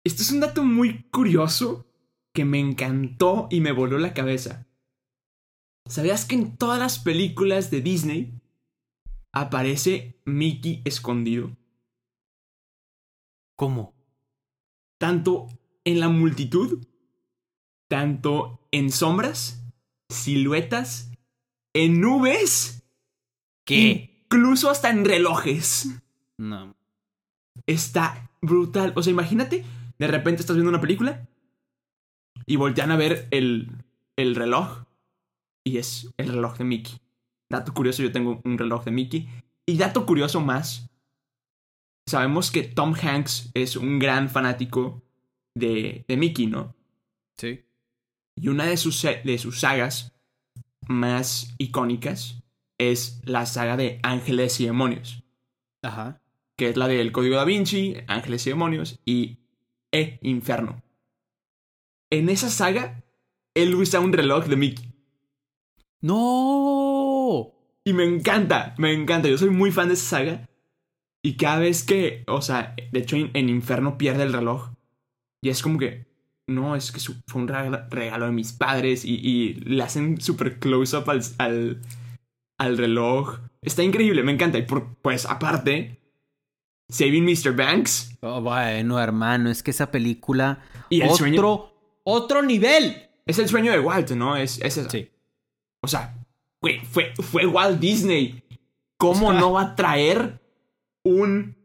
Este 0.05 0.23
es 0.23 0.33
un 0.33 0.41
dato 0.41 0.65
muy 0.65 1.05
curioso 1.11 1.87
que 2.35 2.45
me 2.45 2.59
encantó 2.59 3.47
y 3.51 3.61
me 3.61 3.73
voló 3.73 3.99
la 3.99 4.15
cabeza. 4.15 4.67
¿Sabías 5.87 6.25
que 6.25 6.35
en 6.35 6.57
todas 6.57 6.79
las 6.79 6.99
películas 6.99 7.71
de 7.71 7.81
Disney 7.81 8.41
aparece 9.33 10.21
Mickey 10.25 10.83
escondido? 10.85 11.57
¿Cómo? 13.57 13.95
Tanto 14.99 15.47
en 15.85 16.01
la 16.01 16.09
multitud, 16.09 16.87
tanto 17.89 18.67
en 18.71 18.91
sombras, 18.91 19.62
siluetas, 20.13 21.13
en 21.75 22.01
nubes, 22.01 22.85
¿Qué? 23.65 24.25
incluso 24.25 24.71
hasta 24.71 24.91
en 24.91 25.05
relojes. 25.05 25.89
No. 26.39 26.75
Está 27.67 28.31
brutal. 28.41 28.93
O 28.97 29.03
sea, 29.03 29.13
imagínate, 29.13 29.65
de 29.99 30.07
repente 30.07 30.41
estás 30.41 30.57
viendo 30.57 30.71
una 30.71 30.81
película 30.81 31.29
y 32.47 32.57
voltean 32.57 32.91
a 32.91 32.97
ver 32.97 33.29
el, 33.31 33.71
el 34.17 34.35
reloj 34.35 34.85
y 35.65 35.79
es 35.79 36.13
el 36.17 36.29
reloj 36.29 36.59
de 36.59 36.65
Mickey. 36.65 36.99
Dato 37.51 37.73
curioso, 37.75 38.03
yo 38.03 38.13
tengo 38.13 38.41
un 38.45 38.59
reloj 38.59 38.85
de 38.85 38.91
Mickey. 38.91 39.29
Y 39.67 39.77
dato 39.77 40.07
curioso 40.07 40.41
más, 40.41 40.91
sabemos 42.07 42.51
que 42.51 42.63
Tom 42.63 42.95
Hanks 43.01 43.51
es 43.55 43.77
un 43.77 43.99
gran 43.99 44.29
fanático 44.29 45.03
de, 45.55 46.05
de 46.09 46.17
Mickey, 46.17 46.47
¿no? 46.47 46.75
Sí. 47.37 47.65
Y 48.37 48.49
una 48.49 48.65
de 48.67 48.77
sus, 48.77 49.03
de 49.03 49.39
sus 49.39 49.61
sagas 49.61 50.13
más 50.89 51.55
icónicas 51.59 52.43
es 52.79 53.21
la 53.25 53.47
saga 53.47 53.77
de 53.77 54.01
Ángeles 54.03 54.59
y 54.61 54.67
Demonios, 54.67 55.23
Ajá. 55.83 56.21
que 56.57 56.71
es 56.71 56.77
la 56.77 56.89
del 56.89 57.13
Código 57.13 57.37
da 57.37 57.45
Vinci, 57.45 57.97
Ángeles 58.09 58.47
y 58.47 58.51
Demonios 58.51 59.01
y 59.05 59.39
E 59.93 60.19
Inferno. 60.23 60.83
En 62.11 62.29
esa 62.29 62.51
saga, 62.51 63.05
él 63.55 63.75
usa 63.75 64.01
un 64.01 64.13
reloj 64.13 64.47
de 64.47 64.57
Mickey. 64.57 64.93
¡No! 66.01 67.53
Y 67.85 67.93
me 67.93 68.05
encanta, 68.05 68.75
me 68.79 68.93
encanta. 68.93 69.29
Yo 69.29 69.39
soy 69.39 69.51
muy 69.51 69.71
fan 69.71 69.89
de 69.89 69.95
esa 69.95 70.19
saga. 70.19 70.49
Y 71.23 71.37
cada 71.37 71.61
vez 71.61 71.85
que, 71.85 72.25
o 72.27 72.43
sea, 72.43 72.75
de 72.91 72.99
hecho 72.99 73.17
en, 73.17 73.31
en 73.35 73.49
Inferno 73.49 73.97
pierde 73.99 74.25
el 74.25 74.33
reloj. 74.33 74.71
Y 75.41 75.49
es 75.49 75.63
como 75.63 75.79
que, 75.79 76.07
no, 76.49 76.75
es 76.77 76.91
que 76.93 77.01
fue 77.27 77.41
un 77.43 77.49
regalo, 77.49 78.27
de 78.27 78.33
mis 78.33 78.53
padres. 78.53 79.05
Y, 79.05 79.15
y 79.15 79.55
le 79.55 79.83
hacen 79.83 80.21
super 80.21 80.59
close-up 80.59 81.09
al, 81.11 81.23
al, 81.39 81.81
al 82.59 82.79
reloj. 82.79 83.39
Está 83.63 83.83
increíble, 83.83 84.23
me 84.23 84.33
encanta. 84.33 84.59
Y 84.59 84.63
por- 84.63 84.95
pues 84.97 85.25
aparte, 85.27 86.01
Saving 86.91 87.25
Mr. 87.25 87.55
Banks 87.57 88.19
Oh, 88.21 88.41
bueno, 88.41 89.01
hermano, 89.01 89.51
es 89.51 89.63
que 89.63 89.71
esa 89.71 89.91
película. 89.91 90.61
y 90.91 91.01
el 91.01 91.07
otro, 91.09 91.17
sueño. 91.17 91.71
otro 92.05 92.43
nivel. 92.43 93.09
Es 93.27 93.39
el 93.39 93.49
sueño 93.49 93.73
de 93.73 93.81
Walt, 93.81 94.11
¿no? 94.13 94.37
Es, 94.37 94.59
es 94.61 94.77
esa. 94.77 94.91
Sí. 94.91 95.09
O 95.83 95.89
sea, 95.89 96.15
güey, 96.61 96.81
fue, 96.81 97.13
fue 97.17 97.47
Walt 97.47 97.79
Disney. 97.81 98.43
¿Cómo 98.99 99.33
no 99.33 99.53
va 99.53 99.63
a 99.63 99.75
traer 99.77 100.41
un 101.05 101.57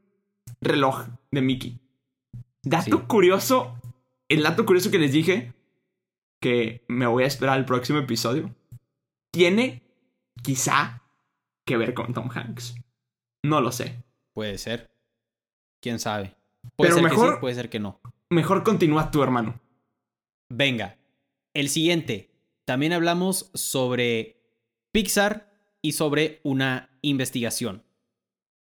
reloj 0.62 1.06
de 1.32 1.42
Mickey? 1.42 1.80
Dato 2.64 2.98
Sí. 2.98 3.04
curioso, 3.08 3.76
el 4.30 4.44
dato 4.44 4.66
curioso 4.66 4.92
que 4.92 5.00
les 5.00 5.12
dije, 5.12 5.54
que 6.42 6.86
me 6.88 7.08
voy 7.08 7.24
a 7.24 7.28
esperar 7.28 7.56
al 7.58 7.66
próximo 7.66 8.00
episodio, 8.00 8.54
tiene 9.32 9.84
quizá 10.44 11.04
que 11.66 11.78
ver 11.78 11.94
con 11.94 12.14
Tom 12.14 12.30
Hanks. 12.34 12.76
No 13.44 13.62
lo 13.62 13.72
sé. 13.72 14.04
Puede 14.34 14.58
ser. 14.58 14.90
¿Quién 15.82 16.00
sabe? 16.00 16.36
Puede 16.76 16.92
Pero 16.92 16.96
ser 16.96 17.04
que 17.04 17.10
mejor- 17.10 17.34
sí, 17.36 17.40
puede 17.42 17.56
ser 17.56 17.70
que 17.70 17.80
no. 17.80 18.02
Mejor 18.30 18.64
continúa 18.64 19.12
tu 19.12 19.24
hermano. 19.24 19.60
Venga. 20.52 20.98
El 21.56 21.70
siguiente. 21.70 22.32
También 22.66 22.94
hablamos 22.94 23.50
sobre 23.54 24.42
Pixar 24.94 25.52
y 25.82 25.94
sobre 25.94 26.42
una 26.44 26.90
investigación. 27.02 27.84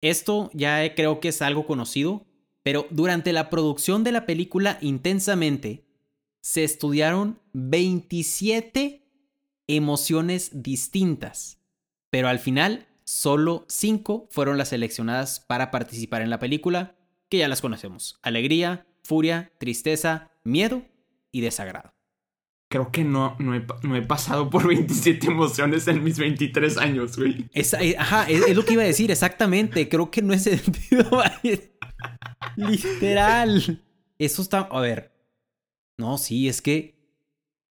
Esto 0.02 0.50
ya 0.54 0.94
creo 0.94 1.18
que 1.20 1.28
es 1.28 1.42
algo 1.42 1.66
conocido, 1.66 2.24
pero 2.62 2.86
durante 2.90 3.32
la 3.32 3.50
producción 3.50 4.04
de 4.04 4.12
la 4.12 4.26
película 4.26 4.78
Intensamente 4.80 5.86
se 6.40 6.64
estudiaron 6.64 7.40
27 7.52 9.04
emociones 9.66 10.50
distintas, 10.62 11.60
pero 12.10 12.28
al 12.28 12.38
final 12.38 12.86
solo 13.04 13.64
5 13.68 14.28
fueron 14.30 14.58
las 14.58 14.68
seleccionadas 14.68 15.40
para 15.40 15.70
participar 15.70 16.22
en 16.22 16.30
la 16.30 16.38
película, 16.38 16.96
que 17.28 17.38
ya 17.38 17.48
las 17.48 17.60
conocemos. 17.60 18.18
Alegría, 18.22 18.86
furia, 19.02 19.52
tristeza, 19.58 20.30
miedo 20.44 20.82
y 21.32 21.40
desagrado. 21.40 21.97
Creo 22.70 22.92
que 22.92 23.02
no, 23.02 23.34
no, 23.38 23.54
he, 23.54 23.64
no 23.82 23.96
he 23.96 24.02
pasado 24.02 24.50
por 24.50 24.66
27 24.68 25.26
emociones 25.26 25.88
en 25.88 26.04
mis 26.04 26.18
23 26.18 26.76
años, 26.76 27.16
güey. 27.16 27.48
Eh, 27.52 27.96
ajá, 27.98 28.24
es, 28.28 28.42
es 28.42 28.56
lo 28.56 28.64
que 28.64 28.74
iba 28.74 28.82
a 28.82 28.86
decir, 28.86 29.10
exactamente. 29.10 29.88
Creo 29.88 30.10
que 30.10 30.22
no 30.22 30.34
es 30.34 30.42
sentido. 30.44 31.22
Literal. 32.56 33.82
Eso 34.18 34.42
está. 34.42 34.60
A 34.60 34.80
ver. 34.80 35.12
No, 35.96 36.18
sí, 36.18 36.48
es 36.48 36.60
que. 36.60 36.98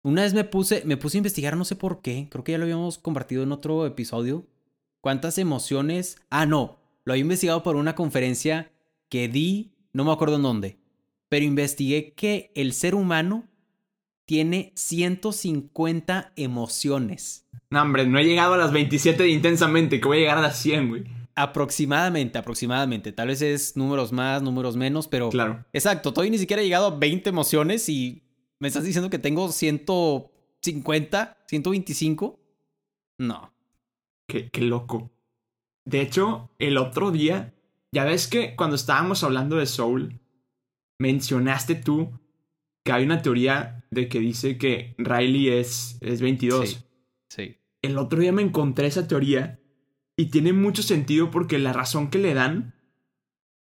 Una 0.03 0.23
vez 0.23 0.33
me 0.33 0.43
puse, 0.43 0.83
me 0.85 0.97
puse 0.97 1.17
a 1.17 1.19
investigar, 1.19 1.55
no 1.55 1.63
sé 1.63 1.77
por 1.77 2.01
qué. 2.01 2.27
Creo 2.29 2.43
que 2.43 2.51
ya 2.51 2.57
lo 2.57 2.65
habíamos 2.65 2.97
compartido 2.97 3.41
en 3.43 3.53
otro 3.53 3.85
episodio. 3.85 4.45
¿Cuántas 4.99 5.37
emociones? 5.37 6.17
Ah, 6.29 6.45
no. 6.45 6.77
Lo 7.05 7.13
había 7.13 7.21
investigado 7.21 7.63
por 7.63 7.77
una 7.77 7.95
conferencia 7.95 8.71
que 9.09 9.29
di, 9.29 9.75
no 9.93 10.03
me 10.03 10.11
acuerdo 10.11 10.35
en 10.35 10.43
dónde. 10.43 10.77
Pero 11.29 11.45
investigué 11.45 12.13
que 12.13 12.51
el 12.53 12.73
ser 12.73 12.95
humano 12.95 13.47
tiene 14.25 14.71
150 14.75 16.33
emociones. 16.35 17.47
No, 17.69 17.81
hombre, 17.81 18.05
no 18.07 18.19
he 18.19 18.23
llegado 18.23 18.53
a 18.53 18.57
las 18.57 18.71
27 18.71 19.23
de 19.23 19.29
intensamente, 19.29 19.99
que 19.99 20.07
voy 20.07 20.17
a 20.17 20.21
llegar 20.21 20.37
a 20.37 20.41
las 20.41 20.59
100, 20.59 20.89
güey. 20.89 21.03
Aproximadamente, 21.35 22.37
aproximadamente. 22.37 23.11
Tal 23.11 23.29
vez 23.29 23.41
es 23.41 23.75
números 23.75 24.11
más, 24.11 24.43
números 24.43 24.77
menos, 24.77 25.07
pero. 25.07 25.29
Claro. 25.29 25.65
Exacto, 25.73 26.13
todavía 26.13 26.31
ni 26.31 26.37
siquiera 26.37 26.61
he 26.61 26.65
llegado 26.65 26.87
a 26.87 26.97
20 26.97 27.29
emociones 27.29 27.89
y 27.89 28.23
me 28.59 28.67
estás 28.67 28.83
diciendo 28.83 29.09
que 29.09 29.19
tengo 29.19 29.51
150, 29.51 31.37
125. 31.47 32.39
No. 33.17 33.53
Qué, 34.27 34.49
qué 34.49 34.61
loco. 34.61 35.11
De 35.85 36.01
hecho, 36.01 36.51
el 36.59 36.77
otro 36.77 37.11
día, 37.11 37.53
ya 37.91 38.05
ves 38.05 38.27
que 38.27 38.55
cuando 38.55 38.75
estábamos 38.75 39.23
hablando 39.23 39.57
de 39.57 39.65
Soul, 39.65 40.19
mencionaste 40.99 41.75
tú 41.75 42.11
que 42.83 42.91
hay 42.91 43.03
una 43.03 43.21
teoría 43.21 43.85
de 43.91 44.09
que 44.09 44.19
dice 44.19 44.57
que 44.57 44.95
Riley 44.97 45.49
es, 45.49 45.97
es 46.01 46.21
22. 46.21 46.69
Sí. 46.69 46.77
Sí. 47.29 47.57
El 47.81 47.97
otro 47.97 48.19
día 48.19 48.31
me 48.31 48.41
encontré 48.41 48.87
esa 48.87 49.07
teoría 49.07 49.59
y 50.15 50.27
tiene 50.27 50.53
mucho 50.53 50.83
sentido 50.83 51.31
porque 51.31 51.59
la 51.59 51.73
razón 51.73 52.09
que 52.09 52.19
le 52.19 52.33
dan 52.33 52.75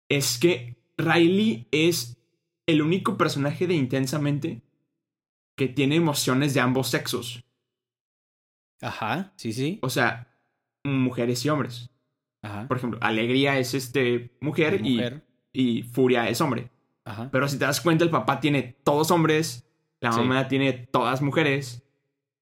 es 0.09 0.37
que 0.37 0.77
Riley 0.97 1.67
es 1.71 2.17
el 2.67 2.81
único 2.81 3.17
personaje 3.17 3.67
de 3.67 3.75
Intensamente 3.75 4.61
que 5.55 5.67
tiene 5.67 5.95
emociones 5.95 6.53
de 6.53 6.59
ambos 6.59 6.89
sexos. 6.89 7.43
Ajá, 8.81 9.33
sí, 9.35 9.53
sí. 9.53 9.79
O 9.81 9.89
sea, 9.89 10.35
mujeres 10.83 11.45
y 11.45 11.49
hombres. 11.49 11.89
Ajá. 12.41 12.67
Por 12.67 12.77
ejemplo, 12.77 12.99
Alegría 13.01 13.59
es 13.59 13.73
este 13.73 14.35
mujer, 14.41 14.81
y- 14.83 14.95
Mujer. 14.95 15.25
Y, 15.53 15.83
Furia 15.83 16.29
es 16.29 16.39
hombre. 16.41 16.71
Ajá. 17.05 17.29
Pero 17.31 17.47
si 17.47 17.57
te 17.57 17.65
das 17.65 17.81
cuenta, 17.81 18.03
el 18.03 18.09
papá 18.09 18.39
tiene 18.39 18.77
todos 18.83 19.11
hombres, 19.11 19.67
la 20.01 20.11
Sí. 20.11 20.19
mamá 20.19 20.47
tiene 20.47 20.73
todas 20.73 21.21
mujeres, 21.21 21.83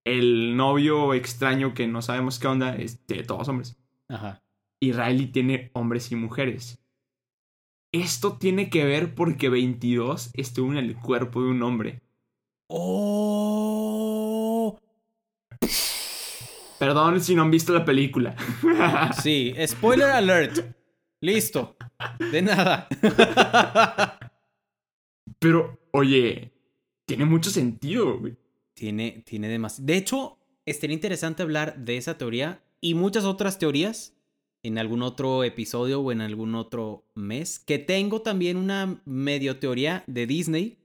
el 0.06 0.56
novio 0.58 1.13
extraño 1.13 1.74
que 1.74 1.88
no 1.88 2.02
sabemos 2.02 2.39
qué 2.39 2.48
onda 2.48 2.76
es 2.76 3.06
de 3.08 3.24
todos 3.24 3.48
hombres. 3.48 3.78
Ajá. 4.08 4.41
Y 4.82 4.93
Riley 4.93 5.28
tiene 5.28 5.72
hombres 5.74 6.12
y 6.12 6.15
mujeres. 6.15 6.80
Esto 7.91 8.38
tiene 8.38 8.69
que 8.69 8.86
ver 8.86 9.13
porque 9.15 9.50
22 9.50 10.30
estuvo 10.34 10.72
en 10.72 10.78
el 10.78 10.95
cuerpo 10.95 11.41
de 11.41 11.50
un 11.50 11.63
hombre. 11.63 12.02
¡Oh! 12.67 14.80
Perdón 16.78 17.19
si 17.19 17.36
no 17.36 17.41
han 17.41 17.52
visto 17.52 17.74
la 17.74 17.84
película. 17.84 18.36
Sí, 19.22 19.54
spoiler 19.67 20.10
alert. 20.12 20.60
Listo. 21.22 21.76
De 22.32 22.41
nada. 22.41 22.88
Pero, 25.39 25.80
oye, 25.91 26.52
tiene 27.06 27.25
mucho 27.25 27.49
sentido, 27.49 28.19
güey. 28.19 28.36
Tiene, 28.73 29.23
tiene 29.25 29.47
demasiado. 29.49 29.86
De 29.88 29.97
hecho, 29.97 30.38
estaría 30.65 30.93
interesante 30.93 31.43
hablar 31.43 31.78
de 31.80 31.97
esa 31.97 32.17
teoría 32.17 32.62
y 32.82 32.93
muchas 32.93 33.25
otras 33.25 33.60
teorías 33.60 34.13
en 34.63 34.78
algún 34.78 35.02
otro 35.02 35.43
episodio 35.43 36.02
o 36.02 36.12
en 36.12 36.21
algún 36.21 36.56
otro 36.56 37.06
mes. 37.15 37.60
Que 37.60 37.80
tengo 37.80 38.21
también 38.21 38.58
una 38.58 39.02
medio 39.06 39.60
teoría 39.60 40.04
de 40.08 40.28
Disney. 40.28 40.78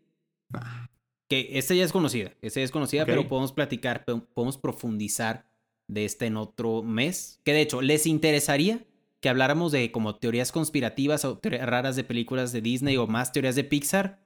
Ah. 0.53 0.89
Que 1.29 1.51
esta 1.59 1.75
ya 1.75 1.85
es 1.85 1.93
conocida. 1.93 2.33
Esta 2.43 2.61
ya 2.61 2.65
es 2.65 2.71
conocida, 2.71 3.07
pero 3.07 3.29
podemos 3.29 3.53
platicar, 3.53 4.05
po- 4.05 4.25
podemos 4.35 4.59
profundizar 4.59 5.47
de 5.89 6.05
esta 6.05 6.27
en 6.27 6.37
otro 6.37 6.83
mes. 6.83 7.41
Que 7.45 7.53
de 7.53 7.63
hecho, 7.63 7.81
¿les 7.81 8.07
interesaría 8.07 8.85
que 9.21 9.29
habláramos 9.29 9.73
de 9.73 9.91
como 9.91 10.17
teorías 10.17 10.53
conspirativas 10.53 11.25
o 11.25 11.39
teorías 11.39 11.67
raras 11.69 11.97
de 11.97 12.05
películas 12.05 12.53
de 12.53 12.61
Disney 12.61 12.97
o 12.97 13.07
más 13.07 13.33
teorías 13.33 13.57
de 13.57 13.65
Pixar? 13.65 14.24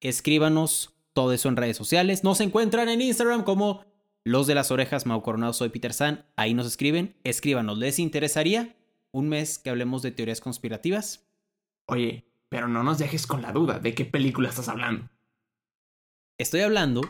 Escríbanos 0.00 0.94
todo 1.12 1.32
eso 1.32 1.48
en 1.48 1.56
redes 1.56 1.76
sociales. 1.76 2.24
Nos 2.24 2.40
encuentran 2.40 2.88
en 2.88 3.00
Instagram 3.00 3.44
como 3.44 3.84
Los 4.24 4.46
de 4.46 4.54
las 4.54 4.70
Orejas, 4.70 5.06
Mau 5.06 5.22
Coronado, 5.22 5.52
soy 5.52 5.70
Peter 5.70 5.92
San. 5.92 6.26
Ahí 6.36 6.54
nos 6.54 6.66
escriben. 6.66 7.16
Escríbanos. 7.24 7.78
¿Les 7.78 7.98
interesaría 7.98 8.76
un 9.12 9.28
mes 9.28 9.58
que 9.58 9.70
hablemos 9.70 10.02
de 10.02 10.12
teorías 10.12 10.40
conspirativas? 10.40 11.26
Oye, 11.86 12.26
pero 12.48 12.68
no 12.68 12.82
nos 12.82 12.98
dejes 12.98 13.26
con 13.26 13.42
la 13.42 13.52
duda 13.52 13.78
de 13.78 13.94
qué 13.94 14.04
película 14.04 14.48
estás 14.48 14.68
hablando. 14.68 15.08
Estoy 16.38 16.60
hablando 16.60 17.00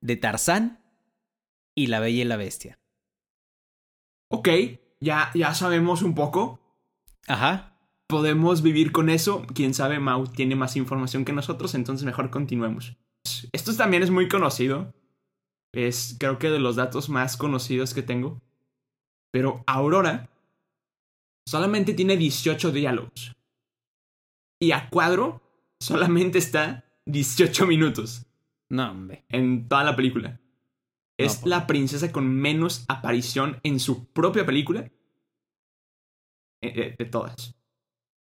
de 0.00 0.16
Tarzán 0.16 0.84
y 1.74 1.88
La 1.88 2.00
Bella 2.00 2.22
y 2.22 2.24
la 2.24 2.36
Bestia. 2.36 2.78
Ok, 4.28 4.48
ya, 5.00 5.30
ya 5.34 5.54
sabemos 5.54 6.02
un 6.02 6.14
poco. 6.14 6.60
Ajá. 7.26 7.67
Podemos 8.08 8.62
vivir 8.62 8.90
con 8.90 9.10
eso. 9.10 9.44
Quién 9.54 9.74
sabe, 9.74 9.98
Mau 10.00 10.26
tiene 10.26 10.56
más 10.56 10.76
información 10.76 11.24
que 11.24 11.32
nosotros, 11.32 11.74
entonces 11.74 12.06
mejor 12.06 12.30
continuemos. 12.30 12.96
Esto 13.52 13.76
también 13.76 14.02
es 14.02 14.10
muy 14.10 14.28
conocido. 14.28 14.94
Es 15.74 16.16
creo 16.18 16.38
que 16.38 16.48
de 16.48 16.58
los 16.58 16.76
datos 16.76 17.10
más 17.10 17.36
conocidos 17.36 17.92
que 17.92 18.02
tengo. 18.02 18.40
Pero 19.30 19.62
Aurora 19.66 20.30
solamente 21.46 21.92
tiene 21.92 22.16
18 22.16 22.72
diálogos. 22.72 23.36
Y 24.60 24.72
a 24.72 24.88
cuadro 24.88 25.42
solamente 25.78 26.38
está 26.38 26.84
18 27.06 27.66
minutos 27.66 28.26
No, 28.70 28.90
hombre. 28.90 29.24
en 29.28 29.68
toda 29.68 29.84
la 29.84 29.94
película. 29.94 30.40
Es 31.18 31.36
pues 31.36 31.46
la 31.46 31.66
princesa 31.66 32.10
con 32.10 32.26
menos 32.26 32.84
aparición 32.88 33.60
en 33.62 33.80
su 33.80 34.06
propia 34.12 34.46
película. 34.46 34.90
eh, 36.62 36.72
eh, 36.74 36.96
de 36.98 37.04
todas. 37.04 37.54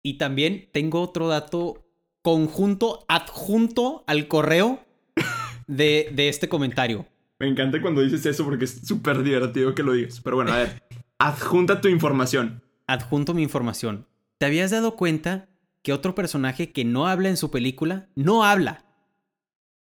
Y 0.03 0.17
también 0.17 0.69
tengo 0.71 1.01
otro 1.01 1.27
dato 1.27 1.85
conjunto, 2.21 3.05
adjunto 3.07 4.03
al 4.07 4.27
correo 4.27 4.79
de, 5.67 6.09
de 6.13 6.29
este 6.29 6.49
comentario. 6.49 7.05
Me 7.39 7.47
encanta 7.47 7.81
cuando 7.81 8.01
dices 8.01 8.25
eso 8.25 8.45
porque 8.45 8.65
es 8.65 8.87
súper 8.87 9.23
divertido 9.23 9.73
que 9.73 9.83
lo 9.83 9.93
digas. 9.93 10.21
Pero 10.21 10.35
bueno, 10.35 10.51
a 10.51 10.57
ver. 10.57 10.83
Adjunta 11.19 11.81
tu 11.81 11.87
información. 11.87 12.63
Adjunto 12.87 13.33
mi 13.33 13.43
información. 13.43 14.07
¿Te 14.37 14.47
habías 14.47 14.71
dado 14.71 14.95
cuenta 14.95 15.49
que 15.83 15.93
otro 15.93 16.15
personaje 16.15 16.71
que 16.71 16.83
no 16.85 17.07
habla 17.07 17.29
en 17.29 17.37
su 17.37 17.51
película, 17.51 18.09
no 18.15 18.43
habla, 18.43 18.85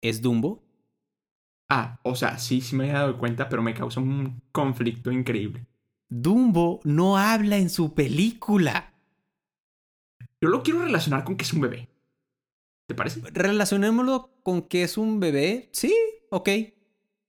es 0.01 0.21
Dumbo? 0.21 0.63
Ah, 1.69 1.99
o 2.03 2.15
sea, 2.15 2.37
sí, 2.37 2.61
sí 2.61 2.75
me 2.75 2.89
he 2.89 2.93
dado 2.93 3.17
cuenta, 3.17 3.49
pero 3.49 3.63
me 3.63 3.73
causa 3.73 3.99
un 3.99 4.41
conflicto 4.51 5.11
increíble. 5.11 5.65
Dumbo 6.09 6.81
no 6.83 7.17
habla 7.17 7.57
en 7.57 7.69
su 7.69 7.93
película. 7.93 8.92
Yo 10.43 10.49
lo 10.49 10.61
quiero 10.61 10.81
relacionar 10.81 11.23
con 11.23 11.37
que 11.37 11.45
es 11.45 11.53
un 11.53 11.61
bebé. 11.61 11.87
¿Te 12.85 12.93
parece? 12.95 13.21
Relacionémoslo 13.31 14.29
con 14.43 14.63
que 14.63 14.83
es 14.83 14.97
un 14.97 15.21
bebé. 15.21 15.69
Sí, 15.71 15.95
ok. 16.31 16.49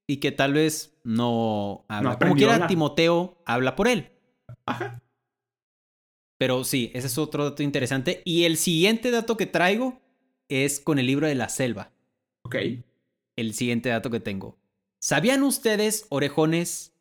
Y 0.09 0.17
que 0.17 0.33
tal 0.33 0.53
vez 0.53 0.99
no 1.05 1.85
habla. 1.87 2.09
Como 2.09 2.15
aprendió 2.17 2.49
a 2.49 2.55
quiera. 2.55 2.67
Timoteo 2.67 3.41
habla 3.47 3.77
por 3.77 3.87
él. 3.87 4.11
Ajá. 4.67 5.01
Pero 6.39 6.65
sí, 6.65 6.91
ese 6.93 7.07
es 7.07 7.17
otro 7.17 7.45
dato 7.45 7.63
interesante. 7.63 8.21
Y 8.25 8.47
el 8.47 8.57
siguiente 8.57 9.13
dato 9.13 9.37
que 9.37 9.47
traigo 9.47 10.03
es 10.49 10.81
con 10.81 10.99
el 10.99 11.07
libro 11.07 11.29
de 11.29 11.37
la 11.37 11.49
selva. 11.49 11.93
Ok. 12.43 12.57
El 13.37 13.55
siguiente 13.55 13.91
dato 13.91 14.11
que 14.11 14.19
tengo. 14.19 14.59
¿Sabían 14.99 15.45
ustedes, 15.45 16.07
orejones, 16.09 16.97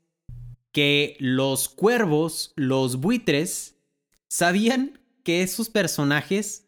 que 0.72 1.18
los 1.20 1.70
cuervos, 1.70 2.54
los 2.56 2.98
buitres, 2.98 3.78
sabían 4.30 5.00
que 5.24 5.42
esos 5.42 5.70
personajes 5.70 6.68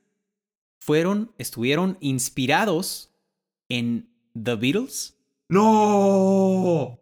fueron, 0.79 1.33
estuvieron 1.37 1.97
inspirados 1.99 3.11
en 3.69 4.09
The 4.41 4.55
Beatles? 4.55 5.17
¡No! 5.49 6.99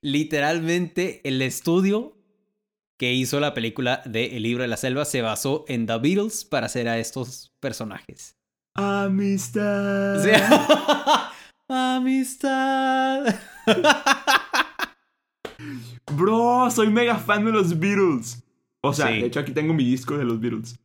Literalmente 0.00 1.20
el 1.24 1.42
estudio 1.42 2.16
que 2.96 3.12
hizo 3.12 3.40
la 3.40 3.54
película 3.54 4.02
de 4.04 4.36
El 4.36 4.44
libro 4.44 4.62
de 4.62 4.68
la 4.68 4.76
selva 4.76 5.04
se 5.04 5.22
basó 5.22 5.64
en 5.68 5.86
The 5.86 5.98
Beatles 5.98 6.44
para 6.44 6.66
hacer 6.66 6.88
a 6.88 6.98
estos 6.98 7.52
personajes. 7.60 8.36
Amistad. 8.74 10.18
O 10.18 10.22
sea, 10.22 11.30
amistad. 11.68 13.34
Bro, 16.12 16.70
soy 16.70 16.90
mega 16.90 17.16
fan 17.18 17.44
de 17.44 17.52
los 17.52 17.78
Beatles. 17.78 18.41
O 18.82 18.92
sea, 18.92 19.08
Sí. 19.08 19.20
de 19.20 19.26
hecho 19.26 19.40
aquí 19.40 19.52
tengo 19.52 19.72
mi 19.74 19.84
disco 19.84 20.16
de 20.18 20.24
los 20.24 20.40
Beatles. 20.40 20.78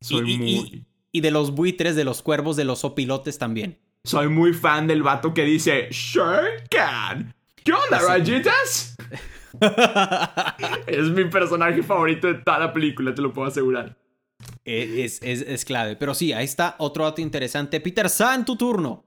Soy 0.00 0.32
Y- 0.32 0.38
muy... 0.38 0.84
Y 1.12 1.20
de 1.20 1.30
los 1.30 1.52
buitres, 1.54 1.94
de 1.96 2.04
los 2.04 2.22
cuervos, 2.22 2.56
de 2.56 2.64
los 2.64 2.84
opilotes 2.84 3.38
también. 3.38 3.78
Soy 4.04 4.28
muy 4.28 4.52
fan 4.52 4.86
del 4.86 5.02
vato 5.02 5.32
que 5.32 5.44
dice 5.44 5.88
Sure 5.92 6.64
can. 6.70 7.34
¿Qué 7.62 7.72
onda, 7.72 8.00
Sí. 8.00 8.06
rayitas? 8.06 8.96
Es 10.86 11.08
mi 11.10 11.24
personaje 11.26 11.82
favorito 11.82 12.26
de 12.26 12.34
toda 12.34 12.58
la 12.58 12.72
película, 12.72 13.14
te 13.14 13.22
lo 13.22 13.32
puedo 13.32 13.48
asegurar. 13.48 13.96
E, 14.64 15.04
es, 15.04 15.20
es- 15.22 15.42
es 15.42 15.64
clave. 15.64 15.96
Pero 15.96 16.14
sí, 16.14 16.32
ahí 16.32 16.44
está 16.44 16.74
otro 16.78 17.04
dato 17.04 17.20
interesante. 17.20 17.80
Peter 17.80 18.08
San, 18.10 18.44
tu 18.44 18.56
turno. 18.56 19.04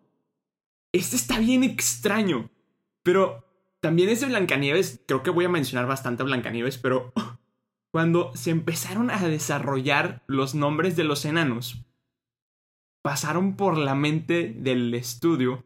Este 0.93 1.15
está 1.15 1.39
bien 1.39 1.63
extraño. 1.63 2.49
Pero 3.03 3.45
también 3.81 4.09
es 4.09 4.21
de 4.21 4.27
Blancanieves. 4.27 5.01
Creo 5.05 5.21
que 5.23 5.29
voy 5.29 5.45
a 5.45 5.49
mencionar 5.49 5.85
bastante 5.87 6.23
a 6.23 6.25
Blancanieves, 6.25 6.77
pero 6.77 7.11
cuando 7.91 8.35
se 8.35 8.51
empezaron 8.51 9.09
a 9.09 9.19
desarrollar 9.27 10.23
los 10.27 10.55
nombres 10.55 10.95
de 10.95 11.03
los 11.03 11.25
enanos, 11.25 11.85
pasaron 13.01 13.55
por 13.55 13.77
la 13.77 13.95
mente 13.95 14.53
del 14.55 14.93
estudio 14.93 15.63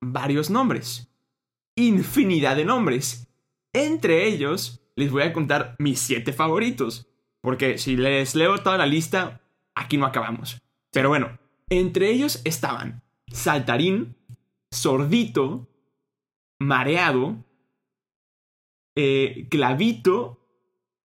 varios 0.00 0.50
nombres. 0.50 1.08
Infinidad 1.76 2.56
de 2.56 2.64
nombres. 2.64 3.28
Entre 3.72 4.26
ellos, 4.26 4.82
les 4.96 5.10
voy 5.10 5.22
a 5.22 5.32
contar 5.32 5.74
mis 5.78 5.98
siete 5.98 6.32
favoritos. 6.32 7.08
Porque 7.40 7.78
si 7.78 7.96
les 7.96 8.34
leo 8.34 8.58
toda 8.58 8.76
la 8.76 8.86
lista, 8.86 9.40
aquí 9.74 9.96
no 9.96 10.06
acabamos. 10.06 10.60
Pero 10.92 11.08
bueno, 11.08 11.38
entre 11.70 12.10
ellos 12.10 12.42
estaban 12.44 13.02
Saltarín, 13.28 14.16
Sordito, 14.70 15.68
Mareado, 16.60 17.44
eh, 18.94 19.48
Clavito, 19.50 20.41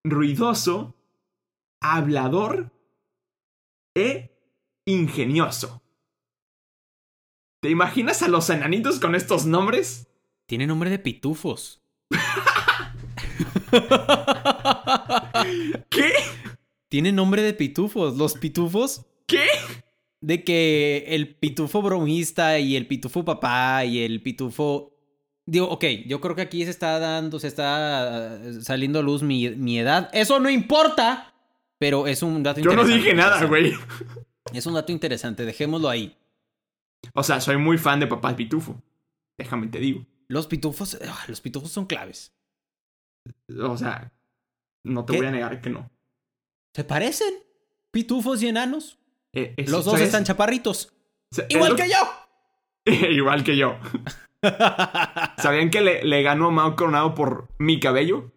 Ruidoso, 0.09 0.95
Hablador 1.81 2.71
e 3.95 4.31
Ingenioso. 4.85 5.81
¿Te 7.61 7.69
imaginas 7.69 8.21
a 8.21 8.27
los 8.27 8.49
enanitos 8.49 8.99
con 8.99 9.15
estos 9.15 9.45
nombres? 9.45 10.07
Tiene 10.45 10.67
nombre 10.67 10.89
de 10.89 10.99
pitufos. 10.99 11.81
¿Qué? 15.89 16.13
Tiene 16.89 17.11
nombre 17.11 17.41
de 17.41 17.53
pitufos. 17.53 18.15
Los 18.15 18.35
pitufos 18.35 19.05
¿Qué? 19.25 19.45
de 20.21 20.43
que 20.43 21.05
el 21.07 21.35
pitufo 21.35 21.81
bromista 21.81 22.59
y 22.59 22.75
el 22.75 22.87
pitufo 22.87 23.25
papá 23.25 23.85
y 23.85 23.99
el 23.99 24.21
pitufo... 24.21 24.96
Digo, 25.49 25.69
ok, 25.69 25.83
yo 26.05 26.19
creo 26.19 26.35
que 26.35 26.41
aquí 26.41 26.63
se 26.65 26.71
está 26.71 26.99
dando, 26.99 27.39
se 27.39 27.47
está 27.47 28.35
eh, 28.43 28.61
saliendo 28.61 28.99
a 28.99 29.01
luz 29.01 29.23
mi, 29.23 29.49
mi 29.51 29.79
edad. 29.79 30.09
Eso 30.11 30.39
no 30.41 30.49
importa, 30.49 31.33
pero 31.79 32.05
es 32.05 32.21
un 32.21 32.43
dato 32.43 32.59
Yo 32.59 32.73
no 32.73 32.81
interesante. 32.81 33.03
dije 33.03 33.15
nada, 33.15 33.45
güey. 33.45 33.73
Es 34.53 34.65
un 34.65 34.73
dato 34.73 34.91
interesante, 34.91 35.45
dejémoslo 35.45 35.87
ahí. 35.89 36.17
O 37.13 37.23
sea, 37.23 37.39
soy 37.39 37.57
muy 37.57 37.77
fan 37.77 37.99
de 38.01 38.07
Papá 38.07 38.35
Pitufo. 38.35 38.81
Déjame 39.37 39.67
te 39.67 39.79
digo. 39.79 40.05
Los 40.27 40.47
pitufos, 40.47 40.97
ah, 41.07 41.23
los 41.29 41.39
pitufos 41.39 41.71
son 41.71 41.85
claves. 41.85 42.33
O 43.57 43.77
sea, 43.77 44.11
no 44.83 45.05
te 45.05 45.13
¿Qué? 45.13 45.19
voy 45.19 45.27
a 45.27 45.31
negar 45.31 45.61
que 45.61 45.69
no. 45.69 45.89
¿Se 46.75 46.83
parecen? 46.83 47.33
Pitufos 47.91 48.41
y 48.43 48.49
enanos. 48.49 48.99
Eh, 49.33 49.53
es- 49.55 49.69
Los 49.69 49.85
dos 49.85 49.93
¿sabes? 49.93 50.07
están 50.07 50.25
chaparritos. 50.25 50.91
Es 51.31 51.45
Igual 51.49 51.71
lo- 51.71 51.75
que 51.77 51.87
yo. 51.89 51.95
Igual 53.09 53.43
que 53.45 53.55
yo. 53.55 53.77
¿Sabían 55.37 55.69
que 55.69 55.81
le, 55.81 56.03
le 56.03 56.23
ganó 56.23 56.47
a 56.47 56.51
Mao 56.51 56.75
Coronado 56.75 57.13
por 57.13 57.49
mi 57.59 57.79
cabello? 57.79 58.31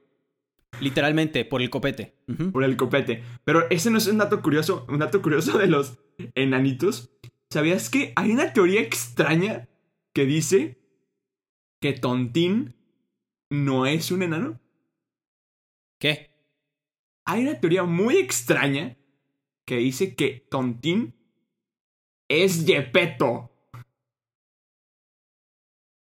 Literalmente, 0.80 1.44
por 1.44 1.62
el 1.62 1.70
copete. 1.70 2.16
Por 2.52 2.64
el 2.64 2.76
copete. 2.76 3.22
Pero 3.44 3.68
ese 3.70 3.90
no 3.90 3.98
es 3.98 4.06
un 4.06 4.18
dato 4.18 4.40
curioso. 4.42 4.86
Un 4.88 4.98
dato 4.98 5.20
curioso 5.20 5.58
de 5.58 5.66
los 5.66 5.98
enanitos. 6.34 7.10
¿Sabías 7.50 7.90
que 7.90 8.12
hay 8.16 8.30
una 8.30 8.52
teoría 8.52 8.80
extraña 8.80 9.68
que 10.14 10.24
dice 10.24 10.78
que 11.80 11.92
Tontín 11.92 12.76
no 13.50 13.86
es 13.86 14.10
un 14.10 14.22
enano? 14.22 14.60
¿Qué? 15.98 16.30
Hay 17.26 17.42
una 17.42 17.60
teoría 17.60 17.82
muy 17.84 18.16
extraña 18.16 18.96
que 19.66 19.76
dice 19.76 20.14
que 20.14 20.46
Tontín 20.50 21.14
es 22.28 22.64
Gepetto. 22.64 23.50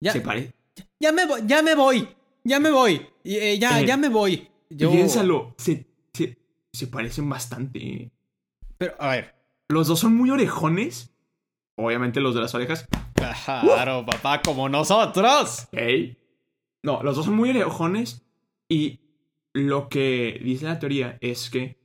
Ya, 0.01 0.13
¿Se 0.13 0.21
parece? 0.21 0.56
Ya 1.01 1.13
me 1.13 1.27
voy, 1.27 1.41
ya 1.47 1.63
me 1.63 1.75
voy, 1.75 2.09
ya 2.45 2.61
me 2.61 2.71
voy, 2.71 3.07
eh, 3.25 3.59
ya, 3.59 3.81
Eh, 3.81 3.87
ya 3.87 3.97
me 3.97 4.09
voy. 4.09 4.49
Yo... 4.71 4.91
Piénsalo, 4.91 5.55
se, 5.59 5.87
se, 6.13 6.39
se 6.73 6.87
parecen 6.87 7.29
bastante. 7.29 8.11
Pero, 8.79 8.95
a 8.99 9.11
ver. 9.11 9.35
Los 9.69 9.89
dos 9.89 9.99
son 9.99 10.17
muy 10.17 10.31
orejones. 10.31 11.13
Obviamente 11.77 12.21
los 12.21 12.35
de 12.35 12.41
las 12.41 12.55
orejas. 12.55 12.87
Claro, 13.15 14.07
papá, 14.07 14.41
como 14.43 14.69
nosotros. 14.69 15.69
¿ok? 15.73 15.79
No, 16.83 17.03
los 17.03 17.17
dos 17.17 17.27
son 17.27 17.35
muy 17.35 17.51
orejones. 17.51 18.23
Y 18.69 19.01
lo 19.53 19.89
que 19.89 20.41
dice 20.43 20.67
la 20.67 20.79
teoría 20.79 21.19
es 21.21 21.51
que 21.51 21.79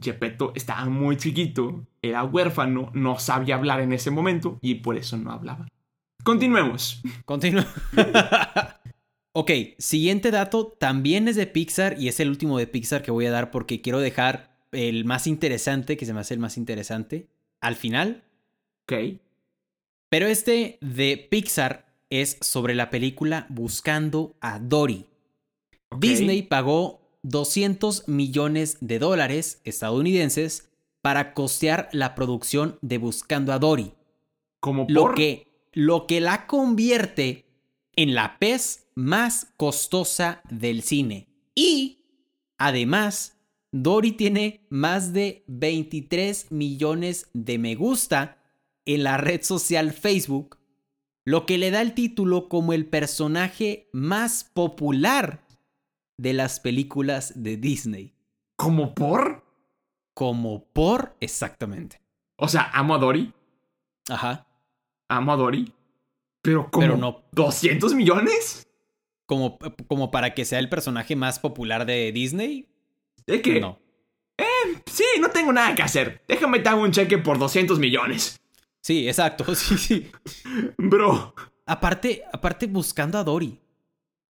Gepetto 0.00 0.52
estaba 0.54 0.84
muy 0.86 1.16
chiquito, 1.16 1.86
era 2.02 2.24
huérfano, 2.24 2.90
no 2.94 3.18
sabía 3.18 3.54
hablar 3.54 3.80
en 3.80 3.92
ese 3.92 4.10
momento 4.10 4.58
y 4.60 4.76
por 4.76 4.96
eso 4.96 5.16
no 5.16 5.30
hablaba. 5.32 5.68
Continuemos. 6.24 7.02
Continúa. 7.26 7.66
ok, 9.32 9.50
siguiente 9.78 10.30
dato 10.30 10.66
también 10.66 11.28
es 11.28 11.36
de 11.36 11.46
Pixar 11.46 12.00
y 12.00 12.08
es 12.08 12.18
el 12.18 12.30
último 12.30 12.58
de 12.58 12.66
Pixar 12.66 13.02
que 13.02 13.10
voy 13.10 13.26
a 13.26 13.30
dar 13.30 13.50
porque 13.50 13.80
quiero 13.80 14.00
dejar 14.00 14.56
el 14.72 15.04
más 15.04 15.26
interesante, 15.26 15.96
que 15.96 16.06
se 16.06 16.14
me 16.14 16.20
hace 16.20 16.34
el 16.34 16.40
más 16.40 16.56
interesante, 16.56 17.28
al 17.60 17.76
final. 17.76 18.24
Ok. 18.84 19.20
Pero 20.08 20.26
este 20.26 20.78
de 20.80 21.28
Pixar 21.30 21.92
es 22.10 22.38
sobre 22.40 22.74
la 22.74 22.90
película 22.90 23.46
Buscando 23.48 24.34
a 24.40 24.58
Dory. 24.58 25.06
Disney 25.98 26.42
pagó 26.42 27.00
200 27.22 28.08
millones 28.08 28.78
de 28.80 28.98
dólares 28.98 29.60
estadounidenses 29.64 30.70
para 31.02 31.34
costear 31.34 31.88
la 31.92 32.14
producción 32.14 32.78
de 32.80 32.98
Buscando 32.98 33.52
a 33.52 33.58
Dory. 33.58 33.92
Como 34.60 34.86
por... 34.86 34.92
Lo 34.94 35.14
que, 35.14 35.53
lo 35.74 36.06
que 36.06 36.20
la 36.20 36.46
convierte 36.46 37.44
en 37.96 38.14
la 38.14 38.38
pez 38.38 38.88
más 38.94 39.52
costosa 39.56 40.40
del 40.48 40.82
cine. 40.82 41.28
Y, 41.54 41.98
además, 42.58 43.36
Dory 43.72 44.12
tiene 44.12 44.66
más 44.70 45.12
de 45.12 45.44
23 45.48 46.50
millones 46.52 47.28
de 47.32 47.58
me 47.58 47.74
gusta 47.74 48.38
en 48.86 49.02
la 49.02 49.16
red 49.16 49.42
social 49.42 49.92
Facebook, 49.92 50.58
lo 51.24 51.46
que 51.46 51.58
le 51.58 51.70
da 51.70 51.80
el 51.80 51.94
título 51.94 52.48
como 52.48 52.72
el 52.72 52.86
personaje 52.86 53.88
más 53.92 54.44
popular 54.44 55.44
de 56.16 56.34
las 56.34 56.60
películas 56.60 57.32
de 57.34 57.56
Disney. 57.56 58.14
¿Como 58.56 58.94
por? 58.94 59.44
Como 60.12 60.64
por 60.66 61.16
exactamente. 61.20 62.00
O 62.36 62.46
sea, 62.48 62.70
amo 62.72 62.94
a 62.94 62.98
Dory. 62.98 63.32
Ajá. 64.08 64.46
Amo 65.08 65.32
a 65.32 65.36
Dory. 65.36 65.72
Pero 66.42 66.70
como 66.70 66.86
Pero 66.86 66.96
no. 66.96 67.22
¿200 67.32 67.94
millones? 67.94 68.66
Como, 69.26 69.58
como 69.88 70.10
para 70.10 70.34
que 70.34 70.44
sea 70.44 70.58
el 70.58 70.68
personaje 70.68 71.16
más 71.16 71.38
popular 71.38 71.86
de 71.86 72.12
Disney. 72.12 72.68
¿De 73.26 73.40
qué? 73.40 73.60
No. 73.60 73.78
Sí, 74.86 75.04
no 75.20 75.30
tengo 75.30 75.52
nada 75.52 75.74
que 75.74 75.82
hacer. 75.82 76.22
Déjame 76.28 76.58
te 76.58 76.68
hago 76.68 76.82
un 76.82 76.90
cheque 76.92 77.18
por 77.18 77.38
200 77.38 77.78
millones. 77.78 78.40
Sí, 78.82 79.08
exacto. 79.08 79.44
Sí, 79.54 79.78
sí. 79.78 80.10
Bro. 80.76 81.34
Aparte, 81.66 82.22
aparte 82.32 82.66
buscando 82.66 83.16
a 83.18 83.24
Dory. 83.24 83.58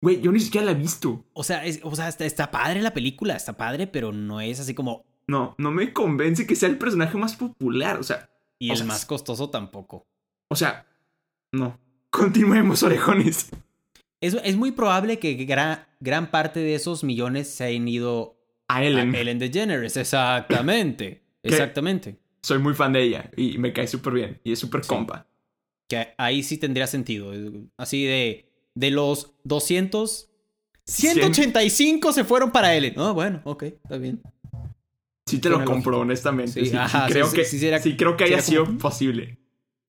Güey, 0.01 0.21
yo 0.21 0.31
ni 0.31 0.39
siquiera 0.39 0.65
la 0.65 0.71
he 0.71 0.75
visto. 0.75 1.25
O 1.33 1.43
sea, 1.43 1.65
es- 1.65 1.81
o 1.83 1.93
sea 1.95 2.07
está, 2.07 2.25
está 2.25 2.49
padre 2.49 2.81
la 2.81 2.93
película, 2.93 3.35
está 3.35 3.55
padre, 3.57 3.85
pero 3.85 4.11
no 4.11 4.39
es 4.41 4.59
así 4.59 4.73
como. 4.73 5.05
No, 5.27 5.53
no 5.59 5.69
me 5.71 5.93
convence 5.93 6.47
que 6.47 6.55
sea 6.55 6.69
el 6.69 6.77
personaje 6.79 7.17
más 7.17 7.35
popular. 7.35 7.99
O 7.99 8.03
sea, 8.03 8.29
Y 8.57 8.69
O 8.69 8.73
el 8.73 8.77
sea, 8.79 8.87
más 8.87 9.05
costoso 9.05 9.49
tampoco. 9.49 10.07
O 10.49 10.55
sea, 10.55 10.85
no. 11.51 11.79
Continuemos, 12.09 12.83
orejones. 12.83 13.49
Es, 14.21 14.33
es 14.43 14.55
muy 14.57 14.71
probable 14.71 15.19
que 15.19 15.33
gran, 15.45 15.85
gran 15.99 16.29
parte 16.31 16.59
de 16.59 16.75
esos 16.75 17.03
millones 17.03 17.49
se 17.49 17.63
hayan 17.63 17.87
ido 17.87 18.37
A 18.67 18.77
a 18.77 18.83
Ellen. 18.83 19.15
Ellen 19.15 19.39
DeGeneres. 19.39 19.95
Exactamente. 19.95 21.23
Exactamente. 21.43 22.17
Soy 22.41 22.59
muy 22.59 22.73
fan 22.73 22.93
de 22.93 23.03
ella 23.03 23.29
y 23.37 23.57
me 23.57 23.71
cae 23.73 23.87
súper 23.87 24.13
bien. 24.13 24.41
Y 24.43 24.51
es 24.51 24.59
súper 24.59 24.83
Sí. 24.83 24.89
compa. 24.89 25.27
Que 25.87 26.13
ahí 26.17 26.43
sí 26.43 26.57
tendría 26.57 26.87
sentido. 26.87 27.31
Así 27.77 28.05
de. 28.05 28.45
De 28.75 28.91
los 28.91 29.33
200. 29.43 30.29
185 30.85 32.11
se 32.13 32.23
fueron 32.23 32.51
para 32.51 32.75
Ellen. 32.75 32.93
Ah, 32.97 33.11
bueno, 33.11 33.41
ok, 33.43 33.63
está 33.63 33.97
bien. 33.97 34.21
Sí 35.25 35.39
te 35.39 35.49
lo 35.49 35.63
compro, 35.63 35.99
honestamente. 35.99 36.53
Sí, 36.63 36.71
Sí, 36.71 36.75
ajá, 36.77 37.07
creo 37.07 37.31
que, 37.31 37.45
sí, 37.45 37.63
era- 37.65 37.79
creo 37.81 38.17
que 38.17 38.23
haya 38.23 38.41
sido 38.41 38.65
como- 38.65 38.79
posible. 38.79 39.37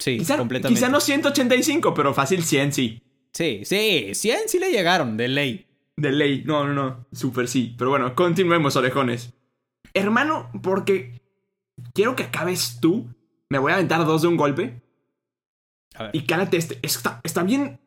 Sí, 0.01 0.19
Quizá, 0.19 0.37
completamente. 0.39 0.79
quizá 0.81 0.89
no 0.91 0.99
185, 1.01 1.95
pero 1.95 2.13
fácil 2.13 2.43
100 2.43 2.73
sí. 2.73 3.03
Sí, 3.33 3.61
sí, 3.65 4.11
100 4.15 4.41
sí 4.49 4.59
le 4.59 4.73
llegaron, 4.73 5.17
de 5.17 5.29
ley. 5.29 5.67
De 5.97 6.11
ley. 6.11 6.43
No, 6.45 6.67
no, 6.67 6.73
no. 6.75 7.07
Súper 7.13 7.47
sí. 7.47 7.75
Pero 7.79 7.91
bueno, 7.91 8.15
continuemos, 8.17 8.75
orejones. 8.77 9.35
Hermano, 9.95 10.51
porque 10.63 11.21
quiero 11.95 12.17
que 12.17 12.25
acabes 12.25 12.79
tú. 12.81 13.07
Me 13.51 13.59
voy 13.59 13.71
a 13.73 13.77
aventar 13.77 14.05
dos 14.05 14.23
de 14.23 14.29
un 14.29 14.37
golpe. 14.37 14.83
A 15.95 16.05
ver. 16.05 16.17
Y 16.17 16.23
cálate 16.23 16.57
este. 16.57 16.79
Está, 16.83 17.21
está 17.23 17.43
bien. 17.43 17.79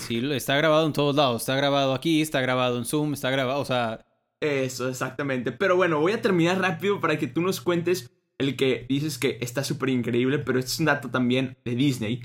Sí, 0.00 0.20
está 0.32 0.56
grabado 0.56 0.86
en 0.86 0.92
todos 0.92 1.14
lados. 1.14 1.42
Está 1.42 1.54
grabado 1.56 1.94
aquí, 1.94 2.20
está 2.20 2.40
grabado 2.40 2.76
en 2.78 2.84
Zoom, 2.84 3.14
está 3.14 3.30
grabado, 3.30 3.60
o 3.60 3.64
sea, 3.64 4.04
Eso, 4.40 4.88
exactamente. 4.88 5.52
Pero 5.52 5.76
bueno, 5.76 6.00
voy 6.00 6.12
a 6.12 6.20
terminar 6.22 6.60
rápido 6.60 7.00
para 7.00 7.18
que 7.18 7.26
tú 7.26 7.40
nos 7.40 7.60
cuentes 7.60 8.10
el 8.38 8.56
que 8.56 8.86
dices 8.88 9.18
que 9.18 9.38
está 9.40 9.64
súper 9.64 9.88
increíble, 9.88 10.38
pero 10.38 10.58
este 10.58 10.70
es 10.72 10.78
un 10.80 10.86
dato 10.86 11.10
también 11.10 11.56
de 11.64 11.74
Disney. 11.74 12.22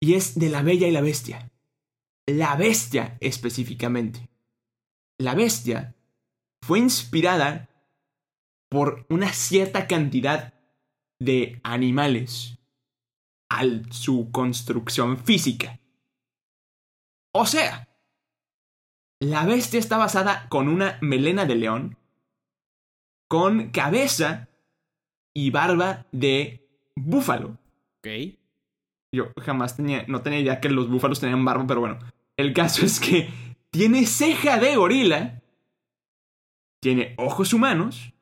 Y 0.00 0.14
es 0.14 0.38
de 0.38 0.50
la 0.50 0.62
Bella 0.62 0.86
y 0.86 0.90
la 0.92 1.00
Bestia. 1.00 1.50
La 2.26 2.54
Bestia 2.56 3.16
específicamente. 3.20 4.28
La 5.18 5.34
Bestia 5.34 5.94
fue 6.62 6.78
inspirada 6.78 7.68
por 8.74 9.06
una 9.08 9.32
cierta 9.32 9.86
cantidad 9.86 10.52
de 11.20 11.60
animales 11.62 12.58
al 13.48 13.92
su 13.92 14.32
construcción 14.32 15.16
física. 15.16 15.78
O 17.32 17.46
sea, 17.46 17.88
la 19.20 19.46
bestia 19.46 19.78
está 19.78 19.96
basada 19.96 20.48
con 20.48 20.66
una 20.66 20.98
melena 21.02 21.46
de 21.46 21.54
león, 21.54 21.98
con 23.28 23.70
cabeza 23.70 24.48
y 25.32 25.50
barba 25.50 26.06
de 26.10 26.68
búfalo. 26.96 27.56
ok. 28.00 28.08
Yo 29.14 29.32
jamás 29.40 29.76
tenía, 29.76 30.04
no 30.08 30.22
tenía 30.22 30.40
idea 30.40 30.60
que 30.60 30.68
los 30.68 30.90
búfalos 30.90 31.20
tenían 31.20 31.44
barba, 31.44 31.64
pero 31.68 31.78
bueno. 31.78 32.00
El 32.36 32.52
caso 32.52 32.84
es 32.84 32.98
que 32.98 33.30
tiene 33.70 34.04
ceja 34.04 34.58
de 34.58 34.74
gorila, 34.74 35.44
tiene 36.82 37.14
ojos 37.18 37.52
humanos, 37.52 38.13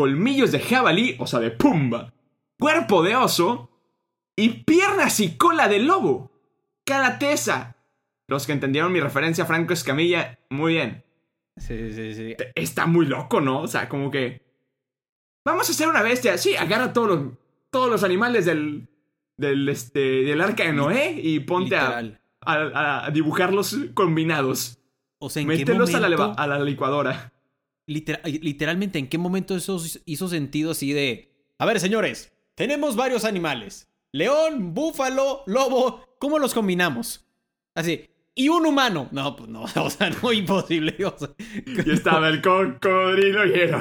colmillos 0.00 0.50
de 0.50 0.60
jabalí, 0.60 1.14
o 1.18 1.26
sea, 1.26 1.40
de 1.40 1.50
pumba, 1.50 2.14
cuerpo 2.58 3.02
de 3.02 3.16
oso 3.16 3.68
y 4.34 4.64
piernas 4.64 5.20
y 5.20 5.36
cola 5.36 5.68
de 5.68 5.78
lobo. 5.80 6.32
Calateza. 6.86 7.76
Los 8.26 8.46
que 8.46 8.52
entendieron 8.52 8.92
mi 8.92 9.00
referencia 9.00 9.44
a 9.44 9.46
Franco 9.46 9.74
Escamilla, 9.74 10.38
muy 10.48 10.72
bien. 10.72 11.04
Sí, 11.58 11.92
sí, 11.92 12.14
sí. 12.14 12.34
Está 12.54 12.86
muy 12.86 13.04
loco, 13.04 13.42
¿no? 13.42 13.60
O 13.60 13.66
sea, 13.66 13.90
como 13.90 14.10
que... 14.10 14.40
Vamos 15.44 15.68
a 15.68 15.72
hacer 15.72 15.86
una 15.86 16.00
bestia. 16.00 16.38
Sí, 16.38 16.56
agarra 16.56 16.94
todos 16.94 17.08
los, 17.08 17.32
todos 17.70 17.90
los 17.90 18.02
animales 18.02 18.46
del, 18.46 18.88
del, 19.36 19.68
este, 19.68 20.00
del 20.00 20.40
arca 20.40 20.64
de 20.64 20.72
Noé 20.72 21.20
y 21.22 21.40
ponte 21.40 21.76
a, 21.76 22.02
a, 22.40 23.04
a 23.04 23.10
dibujarlos 23.10 23.76
combinados. 23.92 24.78
O 25.18 25.28
sea, 25.28 25.42
¿en 25.42 25.48
qué 25.48 25.58
Mételos 25.58 25.94
a 25.94 26.00
la, 26.00 26.32
a 26.32 26.46
la 26.46 26.58
licuadora. 26.60 27.29
Litera- 27.90 28.20
literalmente, 28.24 29.00
¿en 29.00 29.08
qué 29.08 29.18
momento 29.18 29.56
eso 29.56 29.82
hizo 30.04 30.28
sentido 30.28 30.70
así 30.70 30.92
de... 30.92 31.32
A 31.58 31.66
ver, 31.66 31.80
señores, 31.80 32.32
tenemos 32.54 32.94
varios 32.94 33.24
animales. 33.24 33.88
León, 34.12 34.74
búfalo, 34.74 35.42
lobo, 35.46 36.04
¿cómo 36.20 36.38
los 36.38 36.54
combinamos? 36.54 37.26
Así. 37.74 38.06
Y 38.34 38.48
un 38.48 38.64
humano. 38.64 39.08
No, 39.10 39.34
pues 39.34 39.48
no, 39.48 39.62
o 39.76 39.90
sea, 39.90 40.10
no, 40.10 40.32
imposible. 40.32 41.04
o 41.04 41.18
sea. 41.18 41.30
Y 41.66 41.90
estaba 41.90 42.28
el 42.28 42.40
cocodrilo 42.40 43.44
y 43.46 43.52
el 43.58 43.74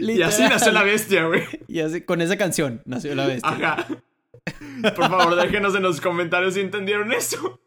Y 0.00 0.22
así 0.22 0.42
nació 0.42 0.72
la 0.72 0.82
bestia, 0.82 1.26
güey. 1.26 1.42
Y 1.68 1.80
así, 1.80 2.02
con 2.02 2.20
esa 2.20 2.36
canción 2.36 2.82
nació 2.84 3.14
la 3.14 3.26
bestia. 3.26 3.50
Ajá. 3.50 3.86
Por 4.82 5.08
favor, 5.08 5.36
déjenos 5.36 5.74
en 5.74 5.82
los 5.82 6.00
comentarios 6.00 6.54
si 6.54 6.60
entendieron 6.60 7.12
eso. 7.12 7.60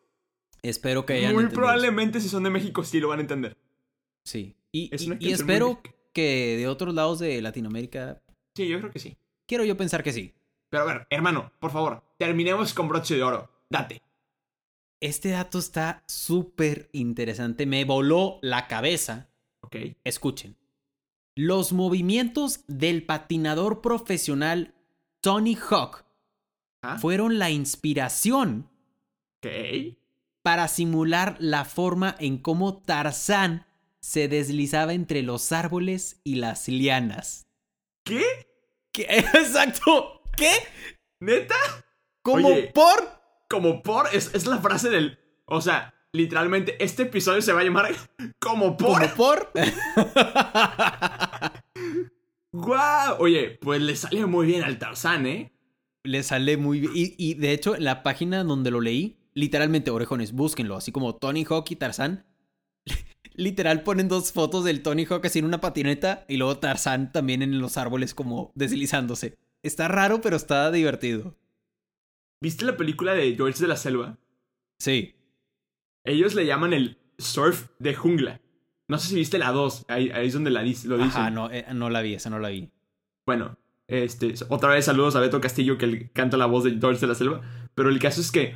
Espero 0.63 1.05
que 1.05 1.13
hayan 1.13 1.33
Muy 1.33 1.43
entendido. 1.43 1.61
probablemente 1.61 2.19
si 2.21 2.29
son 2.29 2.43
de 2.43 2.49
México 2.49 2.83
sí 2.83 2.99
lo 2.99 3.09
van 3.09 3.19
a 3.19 3.21
entender. 3.21 3.57
Sí. 4.25 4.55
Y, 4.71 4.89
Es 4.93 5.07
espero 5.21 5.81
que 6.13 6.55
de 6.57 6.67
otros 6.67 6.93
lados 6.95 7.19
de 7.19 7.41
Latinoamérica... 7.41 8.21
Sí, 8.55 8.67
yo 8.67 8.79
creo 8.79 8.91
que 8.91 8.99
sí. 8.99 9.17
Quiero 9.45 9.65
yo 9.65 9.75
pensar 9.77 10.03
que 10.03 10.13
sí. 10.13 10.33
Pero 10.69 10.83
a 10.83 10.85
ver, 10.85 11.07
hermano, 11.09 11.51
por 11.59 11.71
favor, 11.71 12.03
terminemos 12.17 12.73
con 12.73 12.87
broche 12.87 13.15
de 13.15 13.23
oro. 13.23 13.51
Date. 13.69 14.01
Este 15.01 15.29
dato 15.29 15.59
está 15.59 16.03
súper 16.07 16.89
interesante. 16.93 17.65
Me 17.65 17.83
voló 17.83 18.39
la 18.41 18.67
cabeza. 18.67 19.29
Ok. 19.61 19.75
Escuchen. 20.03 20.55
Los 21.35 21.73
movimientos 21.73 22.63
del 22.67 23.05
patinador 23.05 23.81
profesional 23.81 24.73
Tony 25.21 25.55
Hawk 25.69 26.05
Ah. 26.85 26.97
fueron 26.99 27.37
la 27.39 27.49
inspiración 27.49 28.69
Ok. 29.39 29.95
Para 30.43 30.67
simular 30.67 31.37
la 31.39 31.65
forma 31.65 32.15
en 32.19 32.37
cómo 32.37 32.77
Tarzán 32.83 33.65
se 34.01 34.27
deslizaba 34.27 34.93
entre 34.93 35.23
los 35.23 35.51
árboles 35.53 36.19
y 36.25 36.35
las 36.35 36.67
lianas. 36.67 37.47
¿Qué? 38.03 38.21
¿Qué? 38.91 39.05
Exacto. 39.33 40.21
¿Qué? 40.35 40.51
¿Neta? 41.21 41.55
¿Cómo 42.21 42.49
Oye. 42.49 42.71
por? 42.73 43.21
Como 43.49 43.81
por. 43.81 44.07
Es, 44.13 44.35
es 44.35 44.45
la 44.45 44.59
frase 44.59 44.89
del. 44.89 45.17
O 45.45 45.61
sea, 45.61 45.93
literalmente, 46.11 46.83
este 46.83 47.03
episodio 47.03 47.41
se 47.41 47.53
va 47.53 47.61
a 47.61 47.63
llamar 47.63 47.95
como 48.39 48.75
por. 48.75 49.09
¿Cómo 49.11 49.15
por? 49.15 49.51
¡Guau! 52.51 53.15
Oye, 53.19 53.57
pues 53.61 53.81
le 53.81 53.95
sale 53.95 54.25
muy 54.25 54.47
bien 54.47 54.63
al 54.63 54.77
Tarzán, 54.77 55.25
¿eh? 55.25 55.53
Le 56.03 56.21
sale 56.23 56.57
muy 56.57 56.81
bien. 56.81 56.91
Y, 56.93 57.15
y, 57.17 57.35
de 57.35 57.53
hecho, 57.53 57.75
en 57.75 57.85
la 57.85 58.03
página 58.03 58.43
donde 58.43 58.69
lo 58.69 58.81
leí, 58.81 59.22
literalmente, 59.33 59.91
orejones, 59.91 60.33
búsquenlo, 60.33 60.75
así 60.75 60.91
como 60.91 61.15
Tony 61.15 61.45
Hawk 61.47 61.65
y 61.69 61.75
Tarzán. 61.75 62.25
Literal 63.35 63.83
ponen 63.83 64.07
dos 64.07 64.31
fotos 64.31 64.63
del 64.63 64.83
Tony 64.83 65.05
Hawk 65.05 65.25
así 65.25 65.39
en 65.39 65.45
una 65.45 65.61
patineta 65.61 66.25
y 66.27 66.37
luego 66.37 66.57
Tarzán 66.57 67.11
también 67.11 67.41
en 67.41 67.59
los 67.59 67.77
árboles 67.77 68.13
como 68.13 68.51
deslizándose. 68.55 69.35
Está 69.63 69.87
raro, 69.87 70.21
pero 70.21 70.35
está 70.35 70.71
divertido. 70.71 71.35
¿Viste 72.41 72.65
la 72.65 72.75
película 72.75 73.13
de 73.13 73.35
George 73.35 73.61
de 73.61 73.67
la 73.67 73.77
Selva? 73.77 74.17
Sí. 74.77 75.15
Ellos 76.03 76.35
le 76.35 76.45
llaman 76.45 76.73
el 76.73 76.97
surf 77.17 77.69
de 77.79 77.95
jungla. 77.95 78.41
No 78.89 78.97
sé 78.97 79.07
si 79.07 79.15
viste 79.15 79.37
la 79.37 79.51
2, 79.51 79.85
ahí, 79.87 80.11
ahí 80.11 80.27
es 80.27 80.33
donde 80.33 80.51
la, 80.51 80.61
lo 80.61 80.67
dicen. 80.67 80.99
Ajá, 80.99 81.29
no, 81.29 81.49
eh, 81.49 81.65
no 81.73 81.89
la 81.89 82.01
vi, 82.01 82.15
esa 82.15 82.29
no 82.29 82.39
la 82.39 82.49
vi. 82.49 82.69
Bueno, 83.25 83.57
este, 83.87 84.33
otra 84.49 84.69
vez 84.69 84.85
saludos 84.85 85.15
a 85.15 85.21
Beto 85.21 85.39
Castillo 85.39 85.77
que 85.77 85.85
él 85.85 86.11
canta 86.11 86.35
la 86.35 86.45
voz 86.45 86.65
de 86.65 86.77
George 86.77 86.99
de 86.99 87.07
la 87.07 87.15
Selva. 87.15 87.41
Pero 87.75 87.89
el 87.89 87.99
caso 87.99 88.21
es 88.21 88.31
que 88.31 88.55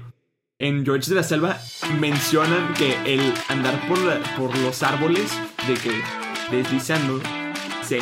en 0.60 0.84
George 0.84 1.10
de 1.10 1.16
la 1.16 1.24
Selva 1.24 1.60
mencionan 2.00 2.74
que 2.74 2.96
el 3.06 3.34
andar 3.50 3.80
por, 3.88 4.00
la- 4.00 4.20
por 4.36 4.56
los 4.58 4.82
árboles, 4.84 5.32
de 5.68 5.74
que 5.76 6.02
deslizando, 6.52 7.22
se, 7.84 8.00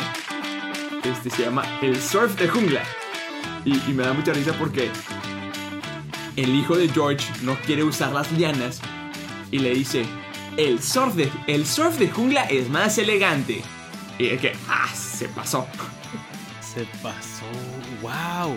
este, 1.04 1.30
se 1.30 1.42
llama 1.42 1.64
el 1.82 2.00
surf 2.00 2.34
de 2.38 2.48
jungla. 2.48 2.82
Y, 3.64 3.74
y 3.90 3.92
me 3.92 4.04
da 4.04 4.12
mucha 4.12 4.32
risa 4.32 4.52
porque 4.58 4.90
el 6.36 6.54
hijo 6.54 6.76
de 6.76 6.88
George 6.88 7.26
no 7.42 7.56
quiere 7.66 7.82
usar 7.82 8.12
las 8.12 8.30
lianas 8.32 8.80
y 9.50 9.58
le 9.58 9.74
dice, 9.74 10.06
el 10.56 10.82
surf 10.82 11.14
de, 11.14 11.30
el 11.48 11.66
surf 11.66 11.98
de 11.98 12.08
jungla 12.08 12.44
es 12.44 12.68
más 12.70 12.96
elegante. 12.98 13.62
Y 14.18 14.28
es 14.28 14.40
que, 14.40 14.54
ah, 14.68 14.88
se 14.94 15.28
pasó. 15.28 15.66
Se 16.74 16.84
pasó. 17.02 17.44
¡Wow! 18.00 18.54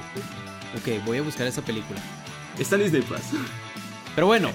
Ok, 0.77 1.03
voy 1.05 1.17
a 1.17 1.21
buscar 1.21 1.47
esa 1.47 1.61
película. 1.61 1.99
Está 2.57 2.75
en 2.75 2.83
Disney 2.83 3.01
Plus. 3.01 3.19
Pero 4.15 4.27
bueno, 4.27 4.49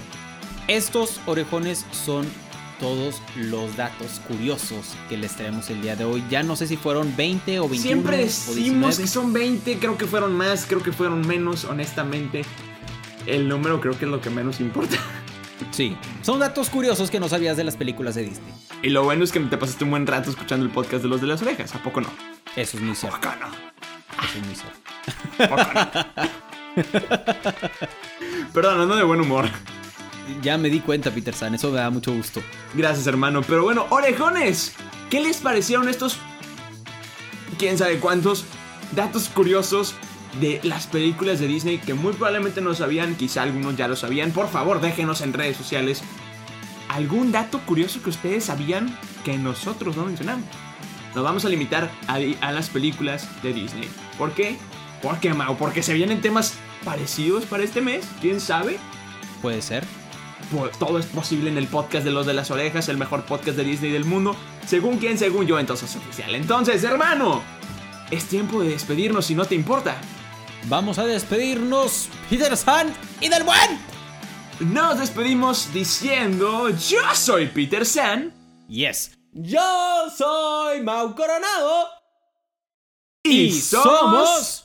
estos 0.67 1.19
orejones 1.25 1.85
son 1.91 2.25
todos 2.79 3.21
los 3.35 3.75
datos 3.77 4.21
curiosos 4.27 4.95
que 5.09 5.17
les 5.17 5.35
traemos 5.35 5.69
el 5.69 5.81
día 5.81 5.95
de 5.95 6.03
hoy. 6.03 6.23
Ya 6.29 6.43
no 6.43 6.55
sé 6.55 6.67
si 6.67 6.77
fueron 6.77 7.15
20 7.15 7.59
o 7.59 7.69
21 7.69 7.81
Siempre 7.81 8.17
decimos 8.17 8.97
19. 8.97 8.97
que 8.97 9.07
son 9.07 9.33
20, 9.33 9.79
creo 9.79 9.97
que 9.97 10.05
fueron 10.05 10.33
más, 10.35 10.65
creo 10.65 10.83
que 10.83 10.91
fueron 10.91 11.25
menos, 11.25 11.65
honestamente. 11.65 12.43
El 13.25 13.47
número 13.47 13.79
creo 13.81 13.97
que 13.97 14.05
es 14.05 14.11
lo 14.11 14.21
que 14.21 14.29
menos 14.29 14.59
importa. 14.59 14.97
Sí, 15.71 15.95
son 16.21 16.39
datos 16.39 16.69
curiosos 16.69 17.09
que 17.09 17.17
no 17.17 17.29
sabías 17.29 17.55
de 17.55 17.63
las 17.63 17.77
películas 17.77 18.15
de 18.15 18.23
Disney. 18.23 18.53
Y 18.83 18.89
lo 18.89 19.05
bueno 19.05 19.23
es 19.23 19.31
que 19.31 19.39
te 19.39 19.57
pasaste 19.57 19.85
un 19.85 19.91
buen 19.91 20.05
rato 20.05 20.29
escuchando 20.29 20.65
el 20.65 20.71
podcast 20.71 21.03
de 21.03 21.07
los 21.07 21.21
de 21.21 21.27
las 21.27 21.41
orejas, 21.41 21.73
¿a 21.75 21.81
poco 21.81 22.01
no? 22.01 22.09
Eso 22.57 22.75
es 22.75 22.83
muy 22.83 22.93
cierto. 22.93 23.15
¿A 23.15 23.21
poco 23.21 23.35
no? 23.39 23.47
Eso 24.21 24.37
es 24.37 24.45
muy 24.45 24.55
cierto. 24.55 24.79
¿A 25.39 25.47
poco 25.47 25.73
no? 25.73 26.31
Perdón, 28.53 28.81
ando 28.81 28.95
de 28.95 29.03
buen 29.03 29.21
humor. 29.21 29.45
Ya 30.41 30.57
me 30.57 30.69
di 30.69 30.79
cuenta, 30.79 31.11
Peter 31.11 31.33
San, 31.33 31.53
eso 31.55 31.71
me 31.71 31.77
da 31.77 31.89
mucho 31.89 32.13
gusto. 32.13 32.41
Gracias, 32.73 33.05
hermano. 33.07 33.41
Pero 33.43 33.63
bueno, 33.63 33.85
orejones, 33.89 34.73
¿qué 35.09 35.19
les 35.19 35.37
parecieron 35.37 35.87
estos, 35.87 36.17
quién 37.59 37.77
sabe 37.77 37.99
cuántos, 37.99 38.45
datos 38.93 39.29
curiosos 39.29 39.93
de 40.39 40.59
las 40.63 40.87
películas 40.87 41.39
de 41.39 41.47
Disney 41.47 41.77
que 41.77 41.93
muy 41.93 42.13
probablemente 42.13 42.61
no 42.61 42.73
sabían, 42.73 43.15
quizá 43.15 43.43
algunos 43.43 43.75
ya 43.75 43.87
lo 43.87 43.95
sabían? 43.95 44.31
Por 44.31 44.49
favor, 44.49 44.81
déjenos 44.81 45.21
en 45.21 45.33
redes 45.33 45.57
sociales 45.57 46.01
algún 46.89 47.31
dato 47.31 47.59
curioso 47.61 48.01
que 48.01 48.09
ustedes 48.09 48.45
sabían 48.45 48.97
que 49.23 49.37
nosotros 49.37 49.95
no 49.97 50.05
mencionamos. 50.05 50.45
Nos 51.13 51.23
vamos 51.23 51.45
a 51.45 51.49
limitar 51.49 51.89
a, 52.07 52.17
a 52.41 52.51
las 52.51 52.69
películas 52.69 53.29
de 53.41 53.53
Disney. 53.53 53.89
¿Por 54.17 54.33
qué? 54.33 54.57
¿Por 55.01 55.19
qué, 55.19 55.33
Mau? 55.33 55.55
Porque 55.57 55.83
se 55.83 55.93
vienen 55.93 56.21
temas 56.21 56.55
parecidos 56.85 57.45
para 57.45 57.63
este 57.63 57.81
mes, 57.81 58.05
¿quién 58.21 58.39
sabe? 58.39 58.79
Puede 59.41 59.61
ser. 59.61 59.83
Pues, 60.51 60.77
todo 60.77 60.99
es 60.99 61.07
posible 61.07 61.49
en 61.49 61.57
el 61.57 61.67
podcast 61.67 62.05
de 62.05 62.11
los 62.11 62.25
de 62.25 62.33
las 62.33 62.51
orejas, 62.51 62.87
el 62.87 62.97
mejor 62.97 63.25
podcast 63.25 63.57
de 63.57 63.63
Disney 63.63 63.91
del 63.91 64.05
mundo. 64.05 64.35
Según 64.67 64.99
quién, 64.99 65.17
según 65.17 65.47
yo, 65.47 65.59
entonces 65.59 65.89
es 65.89 65.95
oficial. 65.95 66.35
Entonces, 66.35 66.83
hermano, 66.83 67.41
es 68.11 68.25
tiempo 68.25 68.61
de 68.61 68.69
despedirnos 68.69 69.25
si 69.25 69.35
no 69.35 69.45
te 69.45 69.55
importa. 69.55 69.97
Vamos 70.67 70.99
a 70.99 71.05
despedirnos, 71.05 72.09
Peter 72.29 72.55
San 72.55 72.93
y 73.19 73.29
del 73.29 73.43
buen. 73.43 73.79
Nos 74.59 74.99
despedimos 74.99 75.73
diciendo: 75.73 76.69
Yo 76.69 77.01
soy 77.13 77.47
Peter 77.47 77.85
San. 77.85 78.33
Yes. 78.67 79.17
Yo 79.33 80.09
soy 80.15 80.81
Mau 80.81 81.13
Coronado. 81.15 81.89
Y 83.23 83.51
somos 83.51 84.64